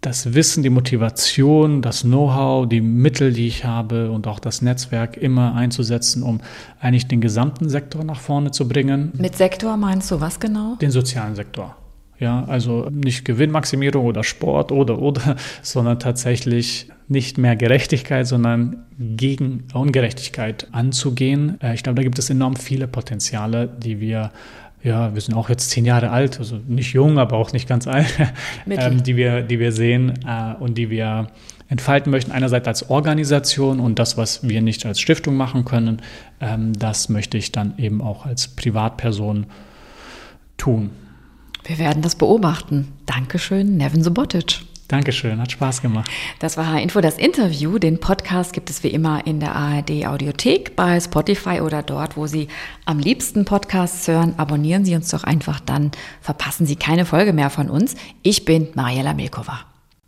das 0.00 0.34
Wissen, 0.34 0.62
die 0.62 0.70
Motivation, 0.70 1.80
das 1.80 2.02
Know-how, 2.02 2.68
die 2.68 2.82
Mittel, 2.82 3.32
die 3.32 3.46
ich 3.46 3.64
habe 3.64 4.10
und 4.10 4.26
auch 4.26 4.38
das 4.38 4.60
Netzwerk 4.60 5.16
immer 5.16 5.54
einzusetzen, 5.54 6.22
um 6.22 6.40
eigentlich 6.78 7.08
den 7.08 7.22
gesamten 7.22 7.70
Sektor 7.70 8.04
nach 8.04 8.20
vorne 8.20 8.50
zu 8.50 8.68
bringen. 8.68 9.12
Mit 9.16 9.36
Sektor 9.36 9.76
meinst 9.78 10.10
du 10.10 10.20
was 10.20 10.40
genau? 10.40 10.76
Den 10.76 10.90
sozialen 10.90 11.34
Sektor. 11.34 11.76
Ja, 12.20 12.44
also 12.44 12.88
nicht 12.90 13.24
Gewinnmaximierung 13.24 14.06
oder 14.06 14.22
Sport 14.22 14.70
oder 14.70 15.00
oder, 15.00 15.36
sondern 15.62 15.98
tatsächlich 15.98 16.88
nicht 17.08 17.38
mehr 17.38 17.56
Gerechtigkeit, 17.56 18.26
sondern 18.26 18.84
gegen 18.98 19.64
Ungerechtigkeit 19.74 20.68
anzugehen. 20.72 21.58
Äh, 21.60 21.74
ich 21.74 21.82
glaube, 21.82 21.96
da 21.96 22.02
gibt 22.02 22.18
es 22.18 22.30
enorm 22.30 22.56
viele 22.56 22.86
Potenziale, 22.86 23.68
die 23.68 24.00
wir 24.00 24.30
ja, 24.84 25.14
wir 25.14 25.20
sind 25.22 25.34
auch 25.34 25.48
jetzt 25.48 25.70
zehn 25.70 25.86
Jahre 25.86 26.10
alt, 26.10 26.38
also 26.38 26.60
nicht 26.68 26.92
jung, 26.92 27.18
aber 27.18 27.38
auch 27.38 27.52
nicht 27.52 27.66
ganz 27.66 27.86
alt, 27.86 28.14
ähm, 28.68 29.02
die, 29.02 29.16
wir, 29.16 29.40
die 29.40 29.58
wir 29.58 29.72
sehen 29.72 30.12
äh, 30.26 30.54
und 30.62 30.76
die 30.76 30.90
wir 30.90 31.28
entfalten 31.68 32.10
möchten. 32.10 32.32
Einerseits 32.32 32.68
als 32.68 32.90
Organisation 32.90 33.80
und 33.80 33.98
das, 33.98 34.18
was 34.18 34.46
wir 34.46 34.60
nicht 34.60 34.84
als 34.84 35.00
Stiftung 35.00 35.36
machen 35.36 35.64
können, 35.64 36.02
ähm, 36.38 36.74
das 36.74 37.08
möchte 37.08 37.38
ich 37.38 37.50
dann 37.50 37.74
eben 37.78 38.02
auch 38.02 38.26
als 38.26 38.48
Privatperson 38.48 39.46
tun. 40.58 40.90
Wir 41.64 41.78
werden 41.78 42.02
das 42.02 42.14
beobachten. 42.14 42.92
Dankeschön, 43.06 43.76
Nevin 43.76 44.04
Subotic. 44.04 44.60
Dankeschön, 44.88 45.40
hat 45.40 45.50
Spaß 45.50 45.80
gemacht. 45.80 46.10
Das 46.40 46.58
war 46.58 46.70
H-Info, 46.70 47.00
das 47.00 47.16
Interview. 47.16 47.78
Den 47.78 48.00
Podcast 48.00 48.52
gibt 48.52 48.68
es 48.68 48.82
wie 48.82 48.88
immer 48.88 49.26
in 49.26 49.40
der 49.40 49.56
ARD 49.56 50.06
Audiothek, 50.06 50.76
bei 50.76 51.00
Spotify 51.00 51.62
oder 51.62 51.82
dort, 51.82 52.18
wo 52.18 52.26
Sie 52.26 52.48
am 52.84 52.98
liebsten 52.98 53.46
Podcasts 53.46 54.06
hören. 54.06 54.34
Abonnieren 54.36 54.84
Sie 54.84 54.94
uns 54.94 55.08
doch 55.08 55.24
einfach, 55.24 55.58
dann 55.58 55.90
verpassen 56.20 56.66
Sie 56.66 56.76
keine 56.76 57.06
Folge 57.06 57.32
mehr 57.32 57.48
von 57.48 57.70
uns. 57.70 57.94
Ich 58.22 58.44
bin 58.44 58.68
Mariella 58.74 59.14
Milkova. 59.14 59.73